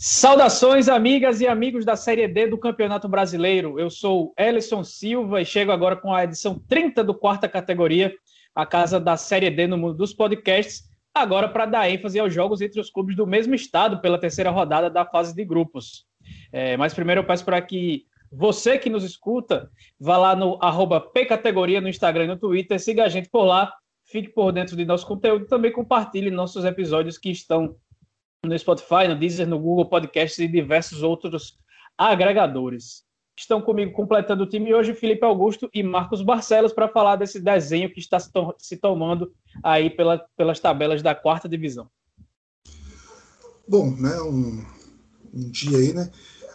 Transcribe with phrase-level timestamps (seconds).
[0.00, 3.80] Saudações, amigas e amigos da Série D do Campeonato Brasileiro.
[3.80, 8.14] Eu sou Ellison Silva e chego agora com a edição 30 do quarta categoria,
[8.54, 12.60] a casa da Série D no mundo dos podcasts, agora para dar ênfase aos jogos
[12.60, 16.06] entre os clubes do mesmo estado pela terceira rodada da fase de grupos.
[16.52, 19.68] É, mas primeiro eu peço para que você que nos escuta,
[19.98, 23.74] vá lá no arroba pcategoria no Instagram e no Twitter, siga a gente por lá,
[24.04, 27.74] fique por dentro de nosso conteúdo e também compartilhe nossos episódios que estão
[28.46, 31.58] no Spotify, no Deezer, no Google Podcasts e diversos outros
[31.96, 33.02] agregadores.
[33.36, 37.92] Estão comigo completando o time hoje Felipe Augusto e Marcos Barcelos para falar desse desenho
[37.92, 41.88] que está se, to se tomando aí pela, pelas tabelas da quarta divisão.
[43.68, 44.64] Bom, né, um,
[45.34, 46.10] um dia aí, né,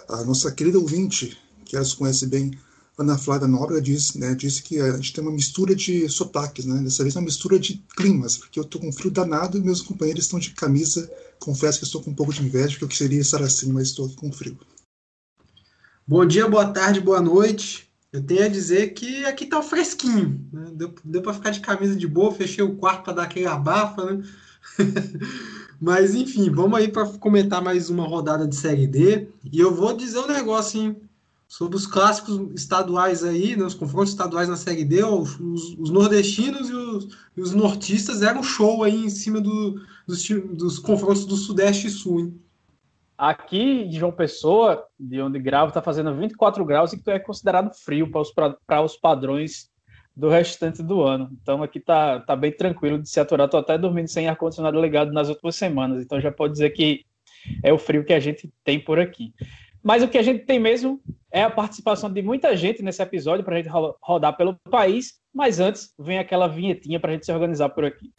[0.10, 2.52] a nossa querida ouvinte, que ela se conhece bem,
[2.98, 6.80] Ana Flávia Nóbrega disse, né, disse que a gente tem uma mistura de sotaques, né?
[6.84, 9.82] Dessa vez é uma mistura de climas, porque eu estou com frio danado e meus
[9.82, 11.12] companheiros estão de camisa.
[11.40, 14.10] Confesso que estou com um pouco de inveja, porque eu queria estar assim, mas estou
[14.16, 14.58] com frio.
[16.08, 17.90] Bom dia, boa tarde, boa noite.
[18.12, 20.70] Eu tenho a dizer que aqui tá fresquinho, né?
[20.74, 24.06] Deu, deu para ficar de camisa de boa, fechei o quarto para dar aquele abafa,
[24.06, 24.24] né?
[25.82, 29.28] Mas enfim, vamos aí para comentar mais uma rodada de Série D.
[29.52, 31.02] E eu vou dizer um negócio, hein?
[31.54, 35.38] Sobre os clássicos estaduais aí, né, os confrontos estaduais na Série D, os,
[35.78, 40.80] os nordestinos e os, e os, nortistas eram show aí em cima do, dos, dos,
[40.80, 42.22] confrontos do Sudeste e Sul.
[42.22, 42.42] Hein?
[43.16, 47.72] Aqui de João Pessoa, de onde gravo, está fazendo 24 graus e que é considerado
[47.72, 49.70] frio para os, para os padrões
[50.18, 51.30] do restante do ano.
[51.40, 53.46] Então aqui tá, tá bem tranquilo de se aturar.
[53.46, 57.06] Estou até dormindo sem ar-condicionado ligado nas últimas semanas, então já pode dizer que
[57.62, 59.32] é o frio que a gente tem por aqui.
[59.84, 63.44] Mas o que a gente tem mesmo é a participação de muita gente nesse episódio
[63.44, 63.70] para a gente
[64.02, 65.16] rodar pelo país.
[65.36, 68.12] Mas antes, vem aquela vinhetinha para a gente se organizar por aqui.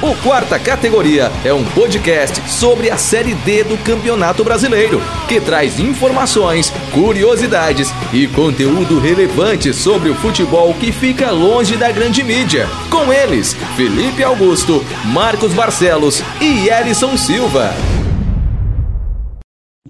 [0.00, 5.78] O Quarta Categoria é um podcast sobre a Série D do Campeonato Brasileiro, que traz
[5.78, 12.66] informações, curiosidades e conteúdo relevante sobre o futebol que fica longe da grande mídia.
[12.90, 18.01] Com eles, Felipe Augusto, Marcos Barcelos e Elison Silva.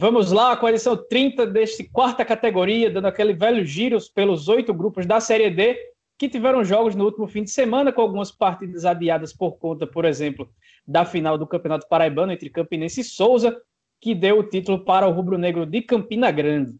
[0.02, 4.74] Vamos lá com a edição 30 deste quarta categoria, dando aquele velho giros pelos oito
[4.74, 5.78] grupos da Série D,
[6.18, 10.04] que tiveram jogos no último fim de semana, com algumas partidas adiadas por conta, por
[10.04, 10.50] exemplo,
[10.84, 13.56] da final do Campeonato Paraibano entre Campinense e Souza,
[14.00, 16.74] que deu o título para o rubro-negro de Campina Grande.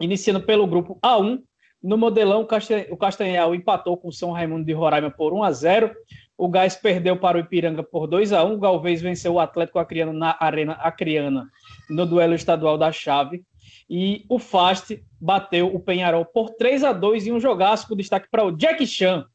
[0.00, 1.42] Iniciando pelo grupo A1,
[1.82, 2.46] no modelão,
[2.90, 5.92] o Castanhal empatou com o São Raimundo de Roraima por 1 a 0.
[6.38, 8.54] O Gás perdeu para o Ipiranga por 2 a 1.
[8.54, 11.48] O Galvez venceu o Atlético Acreano na Arena Acreana
[11.88, 13.42] no duelo estadual da chave.
[13.88, 18.28] E o Fast bateu o Penharol por 3 a 2 em um jogaço com destaque
[18.30, 19.26] para o Jack Chan.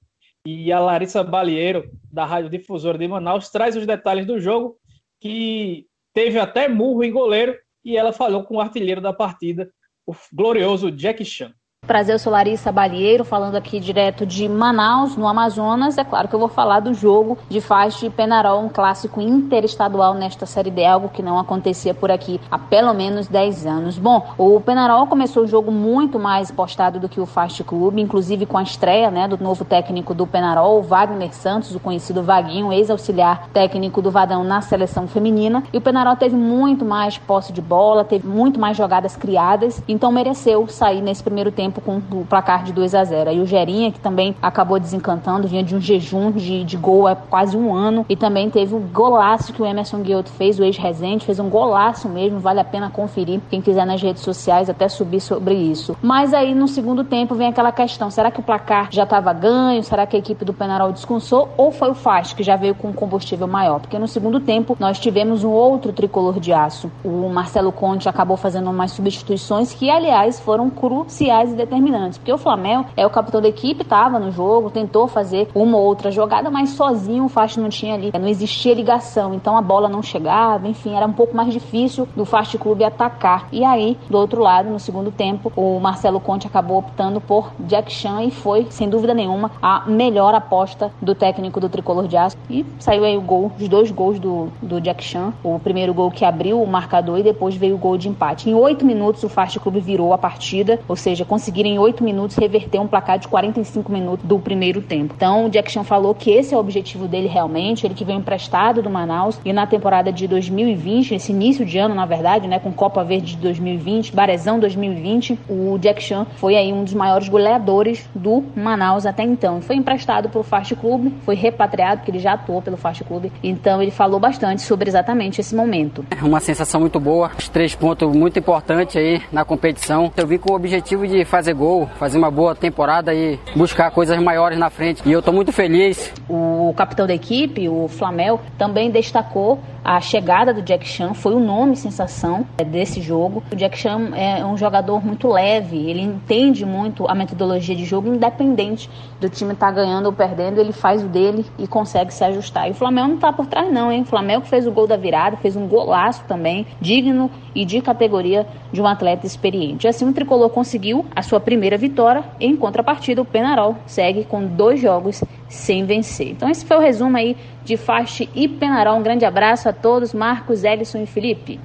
[0.46, 4.78] E a Larissa Balieiro, da Rádio Difusora de Manaus, traz os detalhes do jogo,
[5.20, 9.72] que teve até murro em goleiro, e ela falou com o artilheiro da partida,
[10.06, 11.54] o glorioso Jack Chan.
[11.88, 15.98] Prazer, eu sou Larissa Balieiro, falando aqui direto de Manaus, no Amazonas.
[15.98, 20.14] É claro que eu vou falar do jogo de Faixa e Penarol, um clássico interestadual
[20.14, 23.98] nesta Série D, algo que não acontecia por aqui há pelo menos 10 anos.
[23.98, 28.46] Bom, o Penarol começou o jogo muito mais postado do que o Fast Clube, inclusive
[28.46, 33.50] com a estreia né, do novo técnico do Penarol, Wagner Santos, o conhecido Vaguinho, ex-auxiliar
[33.52, 35.64] técnico do Vadão na seleção feminina.
[35.74, 40.12] E o Penarol teve muito mais posse de bola, teve muito mais jogadas criadas, então
[40.12, 43.46] mereceu sair nesse primeiro tempo tempo com o placar de 2 a 0 Aí o
[43.46, 47.74] Gerinha, que também acabou desencantando, vinha de um jejum de, de gol há quase um
[47.74, 48.06] ano.
[48.10, 52.10] E também teve o golaço que o Emerson Guilherme fez, o ex-Resende, fez um golaço
[52.10, 53.40] mesmo, vale a pena conferir.
[53.50, 55.96] Quem quiser nas redes sociais até subir sobre isso.
[56.02, 59.82] Mas aí no segundo tempo vem aquela questão: será que o placar já estava ganho?
[59.84, 61.48] Será que a equipe do Penarol descansou?
[61.56, 63.80] Ou foi o Fast que já veio com combustível maior?
[63.80, 66.92] Porque no segundo tempo nós tivemos um outro tricolor de aço.
[67.06, 72.18] O Marcelo Conte acabou fazendo umas substituições que, aliás, foram cruciais e determinantes.
[72.18, 75.84] Porque o Flamengo é o capitão da equipe, estava no jogo, tentou fazer uma ou
[75.84, 79.88] outra jogada, mas sozinho o Fast não tinha ali, não existia ligação, então a bola
[79.88, 83.48] não chegava, enfim, era um pouco mais difícil do Fast Clube atacar.
[83.52, 87.92] E aí, do outro lado, no segundo tempo, o Marcelo Conte acabou optando por Jack
[87.92, 92.38] Chan e foi, sem dúvida nenhuma, a melhor aposta do técnico do Tricolor de Aço.
[92.50, 95.34] E saiu aí o gol, os dois gols do, do Jack Chan.
[95.44, 98.50] O primeiro gol que abriu o marcador e depois veio o gol de empate.
[98.50, 102.04] Em oito minutos, o Fast Clube virou a partida, ou seja, conseguiu conseguirem em 8
[102.04, 105.14] minutos reverter um placar de 45 minutos do primeiro tempo.
[105.16, 108.18] Então, o Jack Chan falou que esse é o objetivo dele realmente, ele que veio
[108.18, 112.58] emprestado do Manaus e na temporada de 2020, esse início de ano, na verdade, né,
[112.58, 117.28] com Copa Verde de 2020, Barezão 2020, o Jack Chan foi aí um dos maiores
[117.28, 119.62] goleadores do Manaus até então.
[119.62, 123.26] Foi emprestado para o Fast Club, foi repatriado porque ele já atuou pelo Fast Club.
[123.44, 126.06] Então, ele falou bastante sobre exatamente esse momento.
[126.10, 130.12] É uma sensação muito boa, os três pontos muito importantes aí na competição.
[130.16, 134.22] Eu vim com o objetivo de fazer gol, fazer uma boa temporada e buscar coisas
[134.22, 135.02] maiores na frente.
[135.06, 136.14] E eu estou muito feliz.
[136.30, 141.40] O capitão da equipe, o Flamel, também destacou a chegada do Jack Chan foi o
[141.40, 143.44] nome sensação é, desse jogo.
[143.52, 148.14] O Jack Chan é um jogador muito leve, ele entende muito a metodologia de jogo,
[148.14, 148.88] independente
[149.20, 152.68] do time estar tá ganhando ou perdendo, ele faz o dele e consegue se ajustar.
[152.68, 154.04] E o Flamengo não está por trás não, hein?
[154.04, 158.46] O Flamengo fez o gol da virada, fez um golaço também, digno e de categoria
[158.72, 159.88] de um atleta experiente.
[159.88, 164.82] Assim, o Tricolor conseguiu a sua primeira vitória, em contrapartida o Penarol segue com dois
[164.82, 166.32] jogos sem vencer.
[166.32, 169.00] Então esse foi o resumo aí de Fast e Penarol.
[169.00, 171.58] Um grande abraço a todos, Marcos, Ellison e Felipe.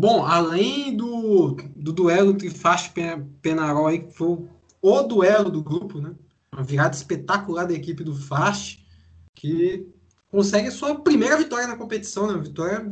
[0.00, 4.38] Bom, além do, do duelo entre Fast e Penarol, aí, que foi
[4.80, 6.12] o duelo do grupo, né?
[6.52, 8.86] Uma virada espetacular da equipe do Fast,
[9.34, 9.84] que
[10.28, 12.34] consegue a sua primeira vitória na competição, né?
[12.34, 12.88] Uma vitória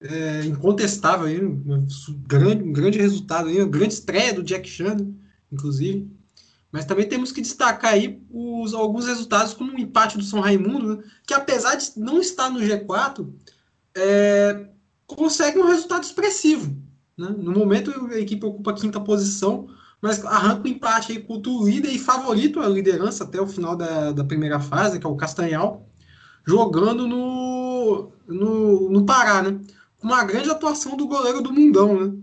[0.00, 1.86] é, incontestável, aí, um,
[2.26, 4.96] grande, um grande resultado, aí, uma grande estreia do Jack Chan,
[5.50, 6.10] inclusive.
[6.70, 10.96] Mas também temos que destacar aí os, alguns resultados, como o empate do São Raimundo,
[10.96, 13.26] né, que apesar de não estar no G4,
[13.96, 14.68] é,
[15.06, 16.76] consegue um resultado expressivo.
[17.16, 17.34] Né?
[17.38, 19.68] No momento, a equipe ocupa a quinta posição,
[20.02, 23.46] mas arranca o um empate aí contra o líder e favorito a liderança até o
[23.46, 25.88] final da, da primeira fase, que é o Castanhal,
[26.44, 29.58] jogando no, no, no Pará, né?
[30.02, 32.18] Uma grande atuação do goleiro do Mundão, né?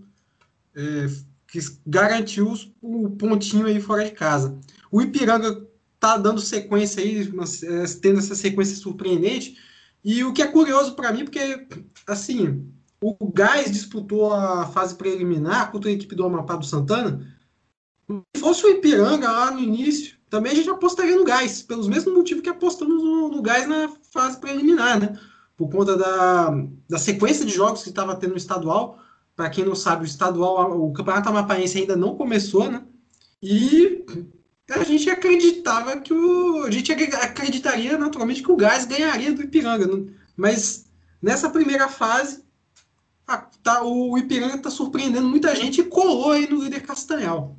[0.76, 1.08] É,
[1.48, 4.58] que garantiu o pontinho aí fora de casa.
[4.92, 5.68] O Ipiranga
[6.00, 9.58] tá dando sequência aí, é, tendo essa sequência surpreendente.
[10.04, 11.68] E o que é curioso para mim, porque,
[12.08, 12.68] assim,
[13.00, 17.26] o Gás disputou a fase preliminar contra a equipe do Amapá do Santana.
[18.36, 22.14] Se fosse o Ipiranga lá no início, também a gente apostaria no Gás, pelos mesmos
[22.14, 25.20] motivos que apostamos no, no Gás na fase preliminar, né?
[25.68, 26.50] Por conta da,
[26.90, 29.00] da sequência de jogos que estava tendo no estadual.
[29.36, 32.84] Para quem não sabe, o estadual, o Campeonato Amapaense ainda não começou, né?
[33.42, 34.06] E
[34.70, 36.64] a gente acreditava que o.
[36.64, 39.88] A gente acreditaria naturalmente que o Gás ganharia do Ipiranga.
[39.88, 40.12] Né?
[40.36, 40.86] Mas
[41.22, 42.44] nessa primeira fase,
[43.26, 47.58] a, tá, o Ipiranga está surpreendendo muita gente e colou aí no líder Castanhal.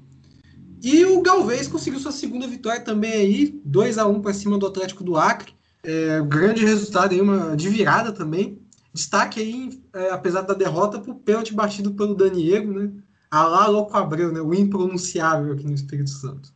[0.82, 4.66] E o Galvez conseguiu sua segunda vitória também aí, 2 a 1 para cima do
[4.66, 5.54] Atlético do Acre.
[5.84, 8.58] É, grande resultado aí, uma de virada também.
[8.92, 12.90] Destaque aí, é, apesar da derrota, para o pênalti batido pelo Daniego, né?
[13.30, 14.40] Alá Louco Abreu, né?
[14.40, 16.52] O impronunciável aqui no Espírito Santo.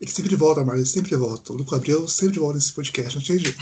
[0.00, 1.52] Ele sempre volta, Marlon, sempre volta.
[1.52, 3.58] O Louco Abreu sempre volta nesse podcast, não tem jeito.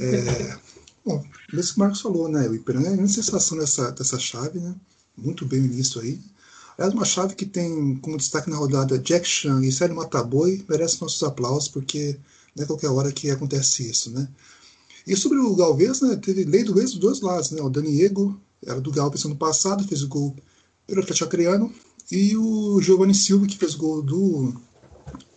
[0.00, 0.58] é,
[1.04, 2.46] bom, mesmo que o Marcos falou, né?
[2.46, 4.74] O Ipiranga é uma sensação dessa, dessa chave, né?
[5.16, 6.20] Muito bem nisso aí.
[6.76, 11.00] Aliás, uma chave que tem como destaque na rodada Jack Chan e Sérgio Mataboi merece
[11.00, 12.18] nossos aplausos, porque
[12.54, 14.28] não é qualquer hora que acontece isso, né?
[15.06, 17.50] E sobre o Galvez, né, teve lei do ex dos dois lados.
[17.50, 17.60] Né?
[17.60, 20.34] O Daniego era do Galvez ano passado, fez o gol
[20.86, 21.72] pelo Atlético Acreano,
[22.10, 24.54] e o Giovanni Silva, que fez o gol do,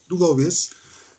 [0.07, 0.69] do Galvez,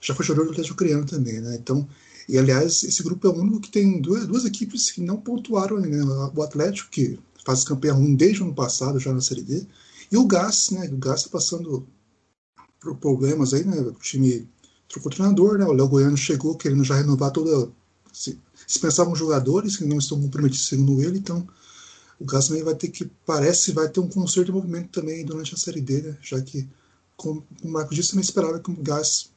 [0.00, 1.40] já foi jogador do Atlético Acreano também.
[1.40, 1.56] Né?
[1.56, 1.86] Então,
[2.28, 5.78] e aliás, esse grupo é o único que tem duas, duas equipes que não pontuaram.
[5.78, 6.02] Né?
[6.34, 9.66] O Atlético, que faz campanha ruim desde o ano passado, já na Série D,
[10.10, 10.88] e o Gás, né?
[10.88, 11.86] O Gás está passando
[12.80, 13.78] por problemas aí, né?
[13.80, 14.48] O time
[14.88, 15.64] trocou o treinador, né?
[15.64, 17.70] O Léo Goiano chegou querendo já renovar toda
[18.12, 18.38] se,
[18.81, 21.46] pensavam jogadores que não estão comprometidos segundo ele, então
[22.20, 25.57] o também vai ter que, parece, vai ter um conserto de movimento também durante a
[25.57, 26.16] Série D, né?
[26.21, 26.68] já que,
[27.16, 29.30] como o Marcos disse, também esperava que o Gás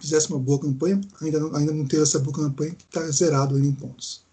[0.00, 3.58] fizesse uma boa campanha, ainda não, ainda não teve essa boa campanha, que está zerado
[3.58, 4.24] em pontos.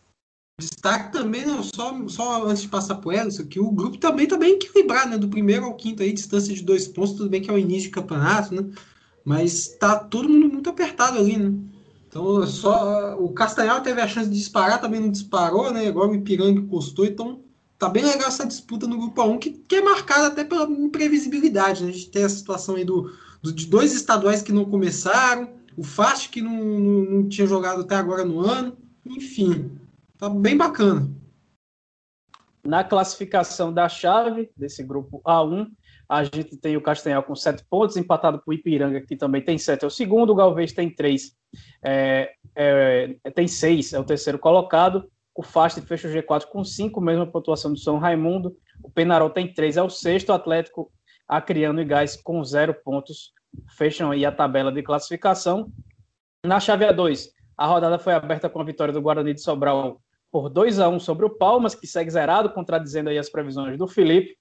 [0.59, 4.37] Destaque também, não, só, só antes de passar por ela, que o grupo também está
[4.37, 5.17] bem equilibrado, né?
[5.17, 7.89] Do primeiro ao quinto aí, distância de dois pontos, tudo bem que é o início
[7.89, 8.69] de campeonato, né?
[9.23, 11.53] Mas tá todo mundo muito apertado ali, né?
[12.07, 15.87] Então, só o Castanhal teve a chance de disparar, também não disparou, né?
[15.87, 17.41] Agora o Ipiranga encostou, então
[17.77, 21.83] tá bem legal essa disputa no grupo 1, que, que é marcada até pela imprevisibilidade,
[21.83, 21.89] né?
[21.89, 25.83] A gente tem a situação aí do, do, de dois estaduais que não começaram, o
[25.83, 29.71] Fast que não, não, não tinha jogado até agora no ano, enfim,
[30.17, 31.09] tá bem bacana.
[32.63, 35.71] Na classificação da chave desse grupo A1,
[36.11, 39.57] a gente tem o Castanhal com sete pontos, empatado para o Ipiranga, que também tem
[39.57, 40.31] sete, é o segundo.
[40.31, 41.37] O Galvez tem três,
[41.81, 45.09] é, é, tem seis, é o terceiro colocado.
[45.33, 48.53] O Fast fecha o G4 com cinco, mesma pontuação do São Raimundo.
[48.83, 50.31] O Penarol tem três, é o sexto.
[50.31, 50.91] O Atlético
[51.25, 53.31] Acriano e Gás com zero pontos
[53.77, 55.71] fecham aí a tabela de classificação.
[56.45, 60.49] Na chave A2, a rodada foi aberta com a vitória do Guarani de Sobral por
[60.49, 64.37] 2 a 1 sobre o Palmas, que segue zerado, contradizendo aí as previsões do Felipe.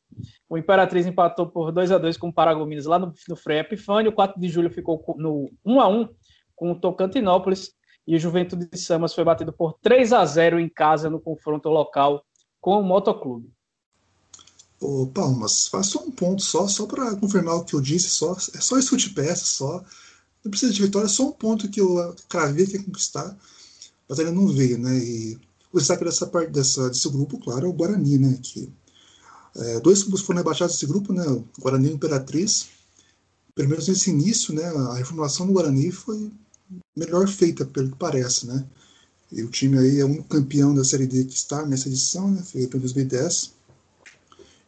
[0.49, 4.11] O Imperatriz empatou por 2 a 2 com o Paragominas lá no, no Frei Epifânio.
[4.11, 6.09] O 4 de julho ficou no 1 a 1
[6.55, 7.73] com o Tocantinópolis.
[8.07, 11.69] E o Juventude de Samas foi batido por 3 a 0 em casa no confronto
[11.69, 12.25] local
[12.61, 13.51] com o Motoclube.
[14.81, 18.61] Ô, Palmas, faça um ponto só, só para confirmar o que eu disse, só, é
[18.61, 19.85] só isso de peça, só.
[20.43, 23.37] Não precisa de vitória, é só um ponto que eu cravei que ia conquistar,
[24.09, 24.97] mas ele não veio, né?
[24.97, 25.39] E
[25.73, 28.39] o destaque dessa parte dessa, desse grupo, claro, é o Guarani, né?
[28.43, 28.69] Que,
[29.57, 31.27] é, dois clubes foram rebaixados desse grupo, né?
[31.27, 32.69] O Guarani e Imperatriz.
[33.55, 34.65] Pelo menos nesse início, né?
[34.65, 36.31] A reformulação do Guarani foi
[36.97, 38.65] melhor feita, pelo que parece, né?
[39.33, 42.43] E o time aí é único campeão da Série D que está nessa edição, né?
[42.43, 43.61] Feito em 2010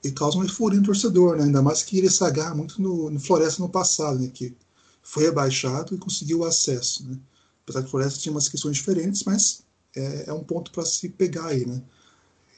[0.05, 1.45] e causa uma euforia no torcedor, né?
[1.45, 4.29] ainda mais que ele se agarra muito no, no Floresta no passado, né?
[4.33, 4.55] que
[5.03, 7.07] foi rebaixado e conseguiu o acesso.
[7.09, 7.17] Né?
[7.63, 9.63] Apesar que o Floresta tinha umas questões diferentes, mas
[9.97, 11.67] é, é um ponto para se pegar aí.
[11.67, 11.83] Né?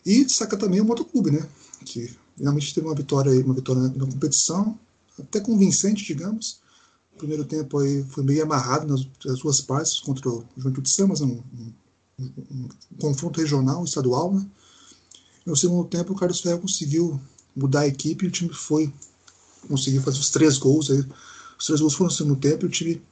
[0.04, 1.46] E destaca também o Motoclube, né?
[1.84, 4.78] que finalmente teve uma vitória, aí, uma vitória na, competição,
[5.18, 6.60] até convincente, digamos.
[7.14, 11.20] O primeiro tempo aí foi meio amarrado nas, nas duas partes contra o Juventude Samas,
[11.20, 11.72] um, um,
[12.18, 14.34] um, um confronto regional, estadual.
[14.34, 14.46] Né?
[15.46, 17.20] No segundo tempo, o Carlos Ferreira conseguiu
[17.54, 18.92] mudar a equipe e o time foi
[19.68, 20.90] conseguir fazer os três gols.
[20.90, 21.04] Aí,
[21.58, 23.02] os três gols foram no segundo tempo e o time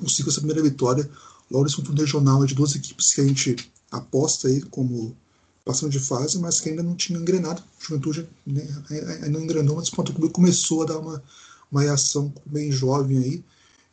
[0.00, 1.08] conseguiu essa primeira vitória.
[1.50, 5.16] Logo nesse confronto regional de duas equipes que a gente aposta aí como
[5.64, 7.62] passando de fase, mas que ainda não tinha engrenado.
[7.78, 11.22] Juventude né, ainda não engrenou, mas o Ponto Clube começou a dar uma,
[11.70, 13.44] uma reação bem jovem aí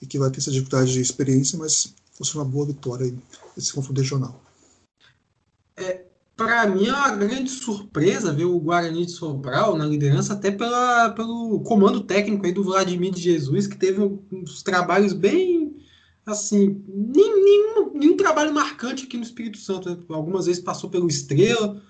[0.02, 3.18] e que vai ter essa dificuldade de experiência, mas fosse uma boa vitória aí,
[3.58, 4.40] esse confronto regional.
[5.76, 6.04] É,
[6.36, 11.10] para mim é uma grande surpresa ver o Guarani de Sobral na liderança, até pela,
[11.12, 15.63] pelo comando técnico aí do Vladimir de Jesus, que teve uns trabalhos bem
[16.26, 19.90] assim, nenhum, nenhum trabalho marcante aqui no Espírito Santo.
[19.90, 19.98] Né?
[20.10, 21.82] Algumas vezes passou pelo Estrela,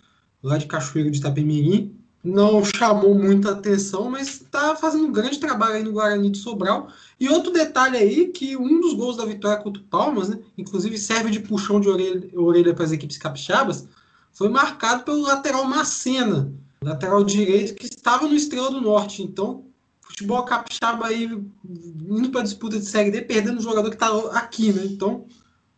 [0.42, 1.96] lá de Cachoeiro de Itapemirim.
[2.24, 6.88] Não chamou muita atenção, mas está fazendo um grande trabalho aí no Guarani de Sobral.
[7.20, 10.98] E outro detalhe aí, que um dos gols da vitória contra o Palmas, né, inclusive
[10.98, 13.88] serve de puxão de orelha, orelha para as equipes capixabas,
[14.32, 19.22] foi marcado pelo lateral Macena, lateral direito que estava no Estrela do Norte.
[19.22, 19.66] Então,
[20.14, 24.72] futebol capixaba aí indo para disputa de Série D, perdendo o jogador que está aqui,
[24.72, 24.86] né?
[24.86, 25.26] Então,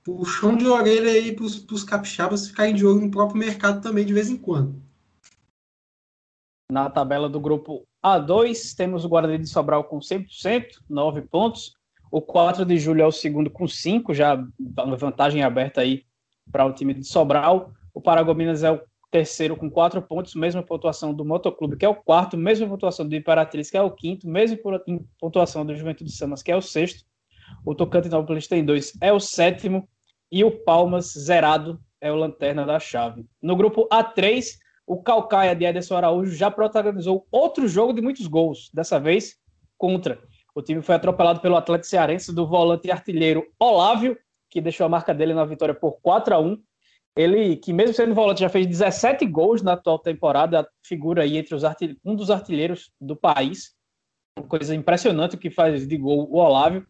[0.03, 4.13] puxão de orelha aí para os capixabas ficarem de olho no próprio mercado também de
[4.13, 4.83] vez em quando.
[6.69, 11.73] Na tabela do grupo A2, temos o Guarani de Sobral com 100%, 9 pontos.
[12.11, 14.35] O 4 de julho é o segundo com 5, já
[14.97, 16.05] vantagem aberta aí
[16.51, 17.71] para o time de Sobral.
[17.93, 18.81] O Paragominas é o
[19.15, 23.15] terceiro com quatro pontos, mesma pontuação do Motoclube, que é o quarto, mesma pontuação do
[23.15, 24.57] Imperatriz, que é o quinto, mesma
[25.17, 27.05] pontuação do Juventude de Samas, que é o sexto.
[27.65, 29.87] O Tocantinópolis tem dois, é o sétimo.
[30.29, 33.25] E o Palmas, zerado, é o lanterna da chave.
[33.41, 38.69] No grupo A3, o Calcaia de Ederson Araújo já protagonizou outro jogo de muitos gols,
[38.73, 39.37] dessa vez
[39.77, 40.19] contra.
[40.53, 44.17] O time foi atropelado pelo Atlético Cearense do volante artilheiro Olávio,
[44.49, 46.61] que deixou a marca dele na vitória por 4 a 1
[47.15, 51.55] ele, que mesmo sendo volante, já fez 17 gols na atual temporada, figura aí entre
[51.55, 51.63] os
[52.03, 53.73] um dos artilheiros do país.
[54.37, 56.85] Uma coisa impressionante que faz de gol o Olávio.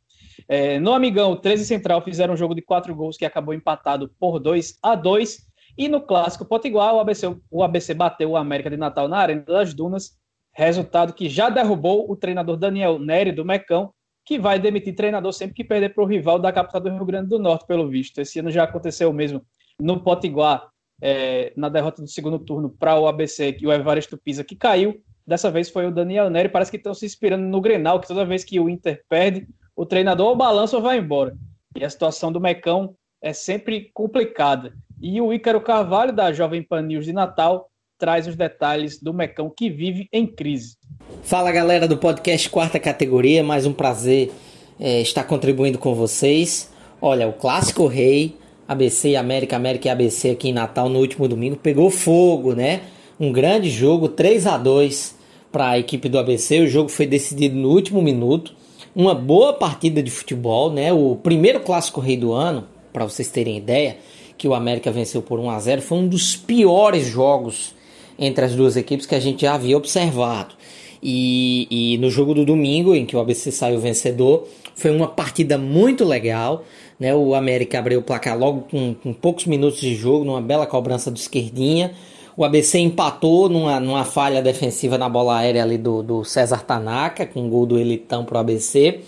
[0.47, 4.09] É, no Amigão, o 13 Central fizeram um jogo de quatro gols que acabou empatado
[4.19, 5.45] por 2 a 2
[5.77, 9.43] E no Clássico Potiguar, o ABC, o ABC bateu o América de Natal na Arena
[9.43, 10.17] das Dunas.
[10.53, 13.93] Resultado que já derrubou o treinador Daniel Neri do Mecão,
[14.25, 17.29] que vai demitir treinador sempre que perder para o rival da capital do Rio Grande
[17.29, 18.19] do Norte, pelo visto.
[18.19, 19.45] Esse ano já aconteceu o mesmo
[19.79, 20.67] no Potiguar,
[21.01, 25.01] é, na derrota do segundo turno para o ABC, e o Evaristo Pisa, que caiu.
[25.27, 26.49] Dessa vez foi o Daniel Neri.
[26.49, 29.85] Parece que estão se inspirando no Grenal, que toda vez que o Inter perde, o
[29.85, 31.35] treinador ou balança ou vai embora.
[31.75, 34.73] E a situação do Mecão é sempre complicada.
[35.01, 39.49] E o Ícaro Carvalho, da Jovem Pan News de Natal, traz os detalhes do Mecão
[39.49, 40.77] que vive em crise.
[41.23, 44.31] Fala galera do podcast Quarta Categoria, mais um prazer
[44.79, 46.71] é, estar contribuindo com vocês.
[47.01, 51.27] Olha, o Clássico Rei ABC e América, América e ABC aqui em Natal no último
[51.27, 52.81] domingo, pegou fogo, né?
[53.19, 55.15] Um grande jogo, 3 a 2
[55.51, 56.61] para a equipe do ABC.
[56.61, 58.53] O jogo foi decidido no último minuto.
[58.95, 60.91] Uma boa partida de futebol, né?
[60.91, 63.97] O primeiro clássico rei do ano, para vocês terem ideia,
[64.37, 67.73] que o América venceu por 1 a 0, foi um dos piores jogos
[68.17, 70.55] entre as duas equipes que a gente já havia observado.
[71.01, 75.57] E, e no jogo do domingo, em que o ABC saiu vencedor, foi uma partida
[75.57, 76.65] muito legal.
[76.99, 77.13] Né?
[77.13, 81.11] O América abriu o placar logo com, com poucos minutos de jogo, numa bela cobrança
[81.11, 81.91] do esquerdinha.
[82.37, 87.25] O ABC empatou numa, numa falha defensiva na bola aérea ali do, do César Tanaka,
[87.25, 88.99] com o gol do Elitão pro ABC.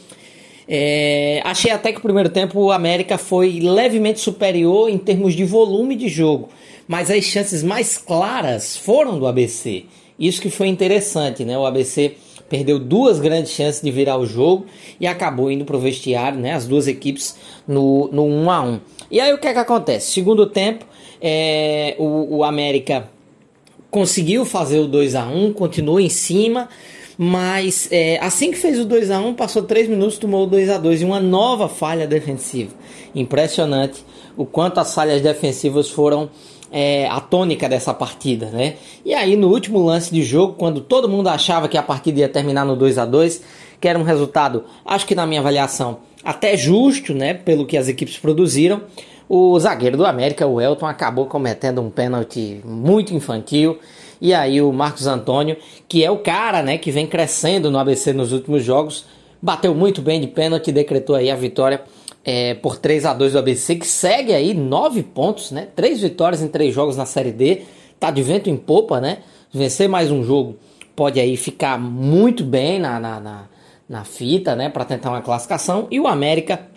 [0.68, 5.46] É, achei até que o primeiro tempo o América foi levemente superior em termos de
[5.46, 6.50] volume de jogo,
[6.86, 9.86] mas as chances mais claras foram do ABC.
[10.20, 11.58] Isso que foi interessante, né?
[11.58, 12.16] O ABC
[12.50, 14.66] perdeu duas grandes chances de virar o jogo
[15.00, 16.54] e acabou indo pro vestiário, né?
[16.54, 17.38] As duas equipes
[17.68, 18.80] no, no 1 a 1
[19.12, 20.12] E aí o que é que acontece?
[20.12, 20.86] Segundo tempo,
[21.22, 23.10] é, o, o América
[23.90, 26.70] conseguiu fazer o 2 a 1 continuou em cima,
[27.18, 30.70] mas é, assim que fez o 2 a 1 passou 3 minutos, tomou o 2
[30.70, 32.74] a 2 e uma nova falha defensiva.
[33.16, 36.30] Impressionante o quanto as falhas defensivas foram
[36.72, 38.76] é, a tônica dessa partida, né?
[39.06, 42.30] E aí no último lance de jogo, quando todo mundo achava que a partida ia
[42.30, 43.42] terminar no 2 a 2
[43.80, 47.88] que era um resultado, acho que na minha avaliação, até justo, né, pelo que as
[47.88, 48.82] equipes produziram,
[49.30, 53.78] o zagueiro do América, o Elton, acabou cometendo um pênalti muito infantil.
[54.22, 55.58] E aí o Marcos Antônio,
[55.88, 59.06] que é o cara, né, que vem crescendo no ABC nos últimos jogos,
[59.42, 61.82] bateu muito bem de pênalti decretou aí a vitória
[62.30, 65.70] é, por 3 a 2 do ABC, que segue aí 9 pontos, né?
[65.74, 67.62] Três vitórias em três jogos na Série D.
[67.98, 69.20] Tá de vento em popa, né?
[69.54, 70.58] Vencer mais um jogo
[70.94, 73.44] pode aí ficar muito bem na, na, na,
[73.88, 74.68] na fita, né?
[74.68, 75.88] Para tentar uma classificação.
[75.90, 76.68] E o América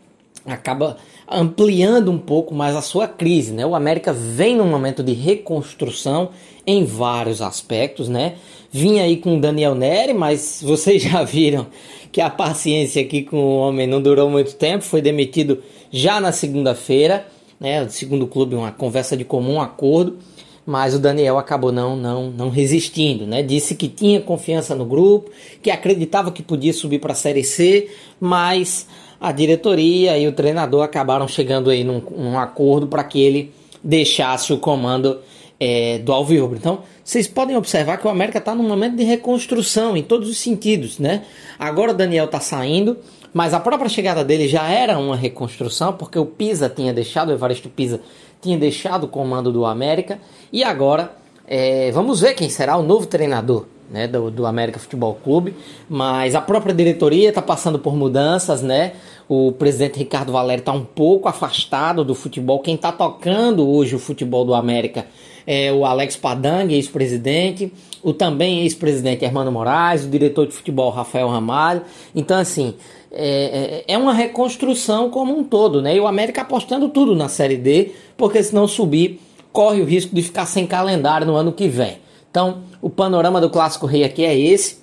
[0.47, 3.67] acaba ampliando um pouco mais a sua crise, né?
[3.67, 6.31] O América vem num momento de reconstrução
[6.65, 8.35] em vários aspectos, né?
[8.71, 11.67] Vinha aí com o Daniel Neri, mas vocês já viram
[12.13, 16.33] que a paciência aqui com o homem não durou muito tempo, foi demitido já na
[16.33, 17.27] segunda-feira,
[17.59, 17.89] né?
[17.89, 20.19] Segundo o clube, uma conversa de comum acordo,
[20.67, 23.43] mas o Daniel acabou não, não, não resistindo, né?
[23.43, 25.31] Disse que tinha confiança no grupo,
[25.63, 27.89] que acreditava que podia subir para a Série C,
[28.19, 28.87] mas
[29.21, 33.53] a diretoria e o treinador acabaram chegando aí num, num acordo para que ele
[33.83, 35.19] deixasse o comando
[35.61, 36.57] é, do Alvirrubro.
[36.57, 40.39] Então, vocês podem observar que o América está num momento de reconstrução em todos os
[40.39, 41.25] sentidos, né?
[41.59, 42.97] Agora o Daniel está saindo,
[43.35, 47.33] mas a própria chegada dele já era uma reconstrução, porque o Pisa tinha deixado, o
[47.33, 48.01] Evaristo Pisa
[48.41, 50.19] tinha deixado o comando do América,
[50.51, 51.13] e agora
[51.47, 55.55] é, vamos ver quem será o novo treinador né, do, do América Futebol Clube,
[55.89, 58.93] mas a própria diretoria está passando por mudanças, né?
[59.29, 62.61] O presidente Ricardo Valério está um pouco afastado do futebol.
[62.61, 65.07] Quem está tocando hoje o futebol do América
[65.53, 67.73] é o Alex Padang, ex-presidente,
[68.05, 71.83] o também ex-presidente Hermano Moraes, o diretor de futebol Rafael Ramalho.
[72.15, 72.77] Então, assim,
[73.11, 75.97] é, é, é uma reconstrução como um todo, né?
[75.97, 79.21] E o América apostando tudo na Série D, porque se não subir,
[79.53, 81.99] corre o risco de ficar sem calendário no ano que vem.
[82.31, 84.79] Então, o panorama do Clássico Rei aqui é esse.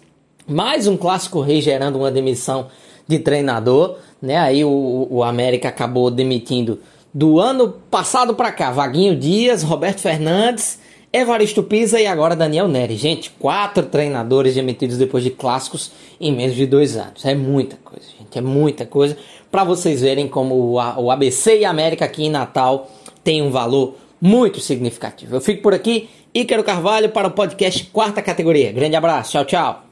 [0.46, 2.68] Mais um Clássico Rei gerando uma demissão
[3.08, 4.36] de treinador, né?
[4.36, 6.78] Aí o, o América acabou demitindo
[7.18, 10.78] do ano passado para cá, Vaguinho Dias, Roberto Fernandes,
[11.12, 12.96] Evaristo Pisa e agora Daniel Neri.
[12.96, 17.26] Gente, quatro treinadores demitidos depois de clássicos em menos de dois anos.
[17.26, 19.18] É muita coisa, gente, é muita coisa.
[19.50, 22.88] Para vocês verem como o ABC e a América aqui em Natal
[23.24, 25.36] tem um valor muito significativo.
[25.36, 26.08] Eu fico por aqui.
[26.32, 28.72] Ícaro Carvalho para o podcast Quarta Categoria.
[28.72, 29.88] Grande abraço, tchau, tchau.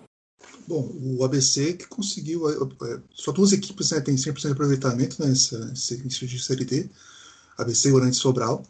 [0.68, 5.26] Bom, o ABC que conseguiu, é, é, só duas equipes né, têm 100% de aproveitamento
[5.26, 6.90] nessa né, início de Série D,
[7.58, 8.64] ABC e Orantes Sobral,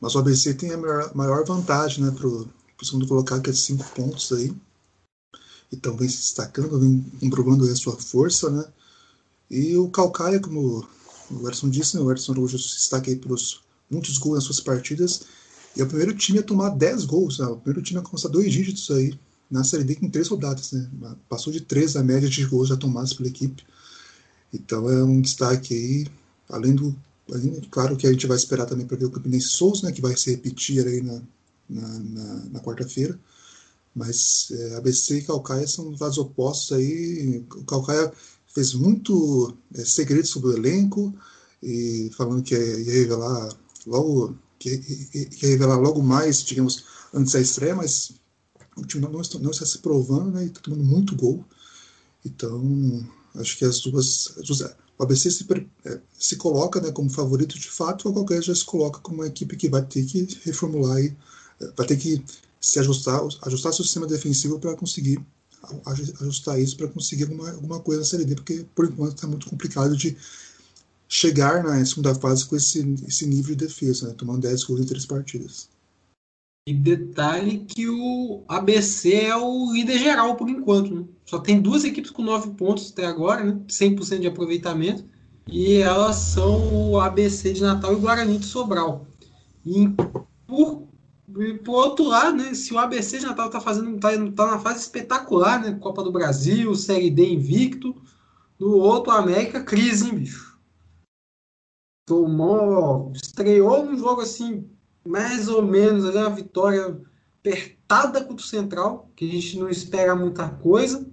[0.00, 0.78] mas o ABC tem a
[1.14, 2.48] maior, vantagem né, para o
[2.82, 4.52] segundo colocado, que é 5 pontos aí,
[5.72, 8.64] então vem se destacando, vem improvando a sua força, né,
[9.50, 10.86] e o Calcaia, como
[11.30, 14.60] o Edson disse, né, o Edson Araújo se destaca aí pelos muitos gols nas suas
[14.60, 15.22] partidas,
[15.76, 17.46] e é o primeiro time a tomar 10 gols, né?
[17.46, 19.18] o primeiro time a começar dois dígitos aí
[19.50, 20.88] na Série D com três rodadas, né?
[21.28, 23.64] Passou de três a média de gols já tomados pela equipe.
[24.52, 26.06] Então é um destaque aí,
[26.48, 26.94] além do.
[27.70, 29.92] Claro que a gente vai esperar também para ver o Campinense Souza, né?
[29.92, 31.22] Que vai se repetir aí na,
[31.68, 33.18] na, na, na quarta-feira.
[33.94, 37.44] Mas é, ABC e Calcaia são lados opostos aí.
[37.54, 38.12] O Calcaia
[38.54, 41.14] fez muito é, segredo sobre o elenco
[41.62, 43.48] e falando que ia revelar
[43.86, 44.68] logo que
[45.42, 48.12] ia revelar logo mais, digamos, antes da estreia, mas
[48.76, 51.44] o time não, está, não está se provando né, e está tomando muito gol.
[52.24, 54.34] Então, acho que as duas.
[54.38, 55.46] As duas o ABC se,
[55.86, 59.26] é, se coloca né, como favorito de fato, ou qualquer já se coloca como uma
[59.26, 61.16] equipe que vai ter que reformular e
[61.58, 62.22] é, vai ter que
[62.60, 65.18] se ajustar, ajustar seu sistema defensivo para conseguir
[66.20, 69.48] ajustar isso para conseguir alguma, alguma coisa na Série D, porque por enquanto está muito
[69.48, 70.16] complicado de
[71.08, 74.86] chegar na segunda fase com esse, esse nível de defesa, né, tomando 10 gols em
[74.86, 75.68] três partidas.
[76.70, 80.94] E detalhe que o ABC é o líder geral por enquanto.
[80.94, 81.04] Né?
[81.26, 83.60] Só tem duas equipes com nove pontos até agora, né?
[83.66, 85.04] 100% de aproveitamento.
[85.48, 89.04] E elas são o ABC de Natal e o Guarani de Sobral.
[89.66, 89.88] E
[90.46, 90.86] por
[91.36, 94.60] E por outro lado, né, se o ABC de Natal tá fazendo tá, tá na
[94.60, 98.00] fase espetacular, né, Copa do Brasil, Série D invicto,
[98.60, 100.56] no outro América crise, hein, bicho.
[102.06, 104.70] Tomou, estreou um jogo assim,
[105.04, 106.98] mais ou menos, ali, uma vitória
[107.40, 111.06] apertada contra o Central, que a gente não espera muita coisa.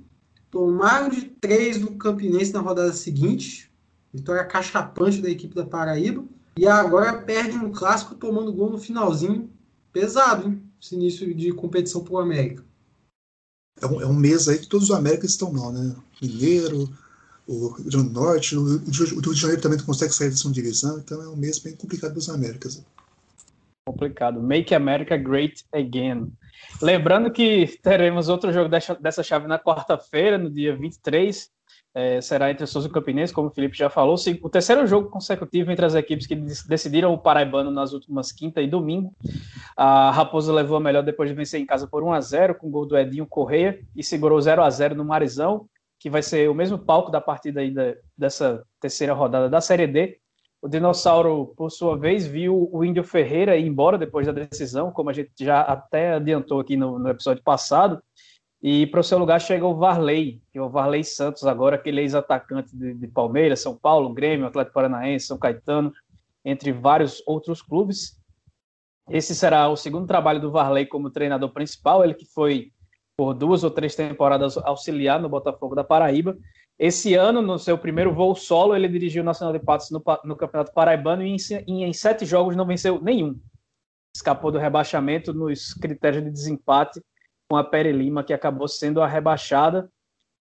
[0.52, 3.72] Tomaram de três do Campinense na rodada seguinte,
[4.14, 6.24] vitória cachapante da equipe da Paraíba.
[6.58, 9.50] E agora perde um clássico tomando gol no finalzinho.
[9.94, 10.62] Pesado, hein?
[10.82, 12.64] Esse início de competição pro América.
[13.80, 15.96] É um, é um mês aí que todos os Américas estão mal, né?
[16.22, 16.90] Mineiro,
[17.46, 20.36] o Rio Grande do Norte, o, o Rio de Janeiro também não consegue sair da
[20.36, 22.82] segunda divisão, então é um mês bem complicado dos Américas.
[23.98, 24.40] Complicado.
[24.42, 26.32] Make America Great Again.
[26.82, 31.50] Lembrando que teremos outro jogo dessa, chave na quarta-feira, no dia 23,
[31.96, 34.16] é, será entre o Souza e o Campinense, como o Felipe já falou.
[34.44, 38.68] O terceiro jogo consecutivo entre as equipes que decidiram o Paraibano nas últimas quinta e
[38.68, 39.16] domingo.
[39.76, 42.68] A Raposa levou a melhor depois de vencer em casa por 1 a 0 com
[42.68, 45.68] o gol do Edinho Correia e segurou 0 a 0 no Marizão,
[46.00, 50.20] que vai ser o mesmo palco da partida ainda dessa terceira rodada da Série D.
[50.62, 55.10] O Dinossauro, por sua vez, viu o Índio Ferreira ir embora depois da decisão, como
[55.10, 58.02] a gente já até adiantou aqui no, no episódio passado.
[58.62, 62.02] E para o seu lugar chega o Varley, que é o Varley Santos, agora aquele
[62.02, 65.94] ex-atacante de, de, Palmeiras, São Paulo, Grêmio, Atlético Paranaense, São Caetano,
[66.44, 68.20] entre vários outros clubes.
[69.10, 72.72] Esse será o segundo trabalho do Varley como treinador principal, ele que foi
[73.16, 76.36] por duas ou três temporadas auxiliar no Botafogo da Paraíba.
[76.80, 80.36] Esse ano, no seu primeiro voo solo, ele dirigiu o Nacional de Patos no, no
[80.36, 81.36] Campeonato Paraibano e
[81.68, 83.40] em, em sete jogos não venceu nenhum.
[84.16, 87.02] Escapou do rebaixamento nos critérios de desempate
[87.50, 89.90] com a Pere Lima, que acabou sendo a rebaixada.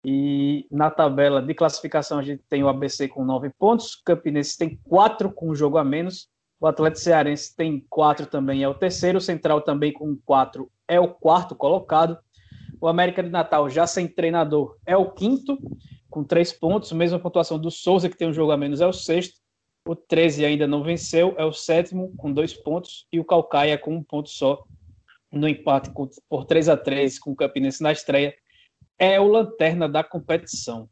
[0.06, 4.58] E na tabela de classificação a gente tem o ABC com nove pontos, o Campinense
[4.58, 8.74] tem quatro com um jogo a menos, o Atlético Cearense tem quatro também, é o
[8.74, 12.18] terceiro, o Central também com quatro é o quarto colocado,
[12.80, 15.58] o América de Natal já sem treinador é o quinto,
[16.10, 18.94] com três pontos, mesma pontuação do Souza, que tem um jogo a menos, é o
[18.94, 19.40] sexto,
[19.88, 23.96] o 13 ainda não venceu, é o sétimo, com dois pontos, e o Calcaia com
[23.96, 24.64] um ponto só,
[25.32, 25.92] no empate
[26.28, 28.36] por 3 a 3 com o Campinense na estreia,
[28.98, 30.90] é o lanterna da competição.